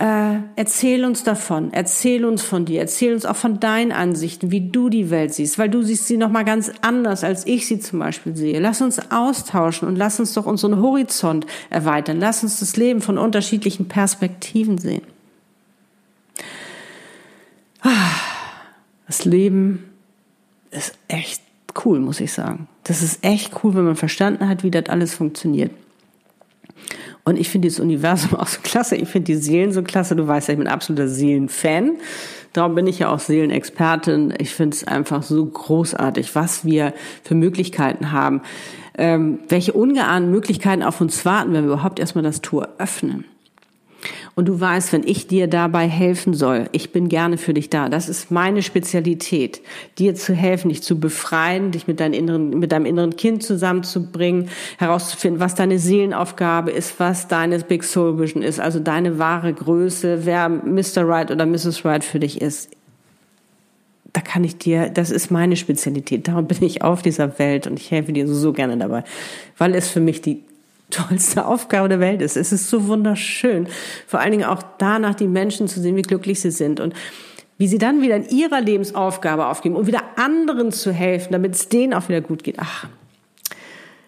äh, 0.02 0.40
erzähl 0.56 1.04
uns 1.04 1.22
davon, 1.22 1.72
erzähl 1.72 2.24
uns 2.24 2.42
von 2.42 2.64
dir, 2.64 2.80
erzähl 2.80 3.14
uns 3.14 3.24
auch 3.24 3.36
von 3.36 3.60
deinen 3.60 3.92
Ansichten, 3.92 4.50
wie 4.50 4.68
du 4.68 4.88
die 4.88 5.10
Welt 5.10 5.32
siehst, 5.32 5.60
weil 5.60 5.68
du 5.68 5.82
siehst 5.82 6.08
sie 6.08 6.16
noch 6.16 6.28
mal 6.28 6.44
ganz 6.44 6.72
anders, 6.80 7.22
als 7.22 7.46
ich 7.46 7.68
sie 7.68 7.78
zum 7.78 8.00
Beispiel 8.00 8.34
sehe. 8.34 8.58
Lass 8.58 8.82
uns 8.82 9.12
austauschen 9.12 9.86
und 9.86 9.94
lass 9.94 10.18
uns 10.18 10.32
doch 10.34 10.44
unseren 10.44 10.82
Horizont 10.82 11.46
erweitern. 11.70 12.18
Lass 12.18 12.42
uns 12.42 12.58
das 12.58 12.76
Leben 12.76 13.00
von 13.00 13.16
unterschiedlichen 13.16 13.86
Perspektiven 13.86 14.76
sehen. 14.76 15.02
Das 19.06 19.24
Leben 19.24 19.84
ist 20.72 20.94
echt 21.06 21.42
cool, 21.84 22.00
muss 22.00 22.18
ich 22.18 22.32
sagen. 22.32 22.66
Das 22.82 23.02
ist 23.02 23.24
echt 23.24 23.62
cool, 23.62 23.76
wenn 23.76 23.84
man 23.84 23.94
verstanden 23.94 24.48
hat, 24.48 24.64
wie 24.64 24.72
das 24.72 24.86
alles 24.86 25.14
funktioniert. 25.14 25.70
Und 27.24 27.38
ich 27.38 27.48
finde 27.48 27.68
das 27.68 27.80
Universum 27.80 28.34
auch 28.38 28.48
so 28.48 28.60
klasse. 28.62 28.96
Ich 28.96 29.08
finde 29.08 29.26
die 29.26 29.36
Seelen 29.36 29.72
so 29.72 29.82
klasse. 29.82 30.16
Du 30.16 30.26
weißt 30.26 30.48
ja, 30.48 30.52
ich 30.52 30.58
bin 30.58 30.68
absoluter 30.68 31.08
Seelenfan. 31.08 31.92
Darum 32.52 32.74
bin 32.74 32.86
ich 32.86 32.98
ja 32.98 33.08
auch 33.08 33.18
Seelenexpertin. 33.18 34.34
Ich 34.38 34.54
finde 34.54 34.76
es 34.76 34.86
einfach 34.86 35.22
so 35.22 35.44
großartig, 35.44 36.34
was 36.34 36.64
wir 36.64 36.92
für 37.22 37.34
Möglichkeiten 37.34 38.12
haben. 38.12 38.42
Ähm, 38.98 39.38
welche 39.48 39.72
ungeahnten 39.72 40.30
Möglichkeiten 40.30 40.82
auf 40.82 41.00
uns 41.00 41.24
warten, 41.24 41.54
wenn 41.54 41.64
wir 41.64 41.72
überhaupt 41.72 41.98
erstmal 41.98 42.24
das 42.24 42.42
Tor 42.42 42.68
öffnen. 42.78 43.24
Und 44.34 44.48
du 44.48 44.58
weißt, 44.58 44.94
wenn 44.94 45.06
ich 45.06 45.26
dir 45.26 45.46
dabei 45.46 45.86
helfen 45.86 46.32
soll, 46.32 46.68
ich 46.72 46.90
bin 46.90 47.10
gerne 47.10 47.36
für 47.36 47.52
dich 47.52 47.68
da. 47.68 47.90
Das 47.90 48.08
ist 48.08 48.30
meine 48.30 48.62
Spezialität, 48.62 49.60
dir 49.98 50.14
zu 50.14 50.32
helfen, 50.32 50.70
dich 50.70 50.82
zu 50.82 50.98
befreien, 50.98 51.70
dich 51.70 51.86
mit, 51.86 52.00
deinem 52.00 52.14
inneren, 52.14 52.58
mit 52.58 52.72
deinem 52.72 52.86
inneren 52.86 53.16
Kind 53.16 53.42
zusammenzubringen, 53.42 54.48
herauszufinden, 54.78 55.38
was 55.38 55.54
deine 55.54 55.78
Seelenaufgabe 55.78 56.70
ist, 56.70 56.98
was 56.98 57.28
deine 57.28 57.58
Big 57.58 57.84
Soul 57.84 58.18
Vision 58.18 58.42
ist, 58.42 58.58
also 58.58 58.80
deine 58.80 59.18
wahre 59.18 59.52
Größe, 59.52 60.24
wer 60.24 60.48
Mr. 60.48 61.06
Right 61.06 61.30
oder 61.30 61.44
Mrs. 61.44 61.84
Right 61.84 62.02
für 62.02 62.18
dich 62.18 62.40
ist. 62.40 62.70
Da 64.14 64.22
kann 64.22 64.44
ich 64.44 64.56
dir, 64.56 64.88
das 64.88 65.10
ist 65.10 65.30
meine 65.30 65.56
Spezialität. 65.56 66.28
Darum 66.28 66.46
bin 66.46 66.62
ich 66.62 66.82
auf 66.82 67.02
dieser 67.02 67.38
Welt 67.38 67.66
und 67.66 67.78
ich 67.78 67.90
helfe 67.90 68.12
dir 68.12 68.26
so, 68.26 68.34
so 68.34 68.52
gerne 68.52 68.78
dabei, 68.78 69.04
weil 69.58 69.74
es 69.74 69.88
für 69.88 70.00
mich 70.00 70.22
die 70.22 70.42
tollste 70.92 71.46
Aufgabe 71.46 71.88
der 71.88 72.00
Welt 72.00 72.22
ist. 72.22 72.36
Es 72.36 72.52
ist 72.52 72.70
so 72.70 72.86
wunderschön. 72.86 73.66
Vor 74.06 74.20
allen 74.20 74.32
Dingen 74.32 74.44
auch 74.44 74.62
danach 74.78 75.14
die 75.14 75.26
Menschen 75.26 75.66
zu 75.66 75.80
sehen, 75.80 75.96
wie 75.96 76.02
glücklich 76.02 76.40
sie 76.40 76.50
sind 76.50 76.78
und 76.78 76.94
wie 77.58 77.68
sie 77.68 77.78
dann 77.78 78.02
wieder 78.02 78.16
in 78.16 78.28
ihrer 78.28 78.60
Lebensaufgabe 78.60 79.46
aufgeben 79.46 79.76
und 79.76 79.86
wieder 79.86 80.02
anderen 80.16 80.72
zu 80.72 80.92
helfen, 80.92 81.32
damit 81.32 81.54
es 81.54 81.68
denen 81.68 81.94
auch 81.94 82.08
wieder 82.08 82.20
gut 82.20 82.42
geht. 82.44 82.56
Ach, 82.58 82.88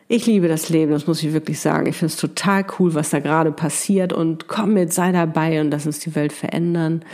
ich 0.09 0.27
liebe 0.27 0.49
das 0.49 0.69
Leben, 0.69 0.93
das 0.93 1.07
muss 1.07 1.23
ich 1.23 1.33
wirklich 1.33 1.61
sagen. 1.61 1.87
Ich 1.87 1.97
finde 1.97 2.13
es 2.13 2.21
total 2.21 2.67
cool, 2.79 2.95
was 2.95 3.11
da 3.11 3.21
gerade 3.21 3.53
passiert 3.53 4.13
und 4.13 4.49
komm 4.49 4.75
mit, 4.75 4.93
sei 4.93 5.13
dabei 5.13 5.61
und 5.61 5.71
lass 5.71 5.87
uns 5.87 5.99
die 6.01 6.15
Welt 6.15 6.33
verändern. 6.33 7.05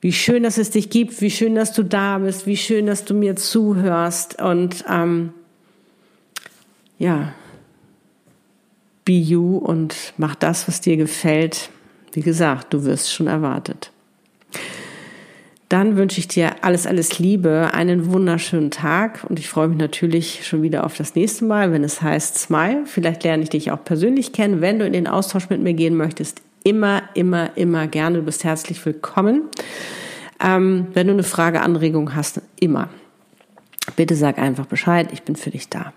Wie 0.00 0.12
schön, 0.12 0.42
dass 0.42 0.58
es 0.58 0.70
dich 0.70 0.90
gibt, 0.90 1.20
wie 1.20 1.30
schön, 1.30 1.54
dass 1.54 1.72
du 1.72 1.84
da 1.84 2.18
bist, 2.18 2.46
wie 2.46 2.56
schön, 2.56 2.86
dass 2.86 3.04
du 3.04 3.14
mir 3.14 3.36
zuhörst 3.36 4.42
und 4.42 4.84
ähm, 4.88 5.32
ja, 6.98 7.34
be 9.04 9.18
you 9.18 9.58
und 9.58 10.14
mach 10.16 10.34
das, 10.34 10.68
was 10.68 10.80
dir 10.80 10.96
gefällt. 10.96 11.70
Wie 12.12 12.22
gesagt, 12.22 12.72
du 12.72 12.84
wirst 12.84 13.12
schon 13.12 13.26
erwartet. 13.26 13.90
Dann 15.72 15.96
wünsche 15.96 16.20
ich 16.20 16.28
dir 16.28 16.56
alles, 16.60 16.86
alles 16.86 17.18
Liebe, 17.18 17.70
einen 17.72 18.12
wunderschönen 18.12 18.70
Tag 18.70 19.24
und 19.26 19.38
ich 19.38 19.48
freue 19.48 19.68
mich 19.68 19.78
natürlich 19.78 20.46
schon 20.46 20.60
wieder 20.60 20.84
auf 20.84 20.98
das 20.98 21.14
nächste 21.14 21.46
Mal, 21.46 21.72
wenn 21.72 21.82
es 21.82 22.02
heißt 22.02 22.36
Smile. 22.36 22.82
Vielleicht 22.84 23.24
lerne 23.24 23.42
ich 23.42 23.48
dich 23.48 23.70
auch 23.70 23.82
persönlich 23.82 24.34
kennen, 24.34 24.60
wenn 24.60 24.78
du 24.78 24.84
in 24.84 24.92
den 24.92 25.06
Austausch 25.06 25.48
mit 25.48 25.62
mir 25.62 25.72
gehen 25.72 25.96
möchtest. 25.96 26.42
Immer, 26.62 27.02
immer, 27.14 27.56
immer 27.56 27.86
gerne. 27.86 28.18
Du 28.18 28.22
bist 28.22 28.44
herzlich 28.44 28.84
willkommen. 28.84 29.44
Ähm, 30.44 30.88
wenn 30.92 31.06
du 31.06 31.14
eine 31.14 31.22
Frage, 31.22 31.62
Anregung 31.62 32.14
hast, 32.14 32.42
immer. 32.60 32.90
Bitte 33.96 34.14
sag 34.14 34.38
einfach 34.38 34.66
Bescheid. 34.66 35.08
Ich 35.12 35.22
bin 35.22 35.36
für 35.36 35.50
dich 35.50 35.70
da. 35.70 35.94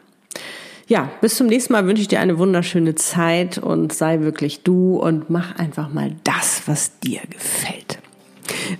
Ja, 0.87 1.09
bis 1.19 1.35
zum 1.35 1.47
nächsten 1.47 1.73
Mal 1.73 1.87
wünsche 1.87 2.03
ich 2.03 2.07
dir 2.07 2.19
eine 2.19 2.37
wunderschöne 2.37 2.93
Zeit 2.93 3.57
und 3.57 3.91
sei 3.91 4.19
wirklich 4.19 4.61
du 4.61 4.97
und 4.97 5.31
mach 5.31 5.55
einfach 5.55 5.91
mal 5.91 6.11
das, 6.23 6.61
was 6.67 6.99
dir 6.99 7.21
gefällt. 7.27 7.97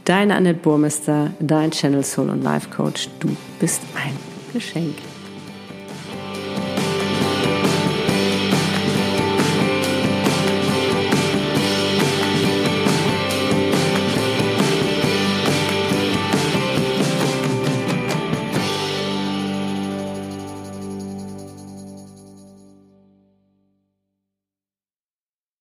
Deine 0.04 0.36
Annette 0.36 0.60
Burmester, 0.60 1.32
dein 1.40 1.72
Channel 1.72 2.04
Soul 2.04 2.30
und 2.30 2.44
Life 2.44 2.70
Coach. 2.70 3.10
Du 3.20 3.36
bist 3.60 3.82
ein 3.96 4.16
Geschenk. 4.54 4.94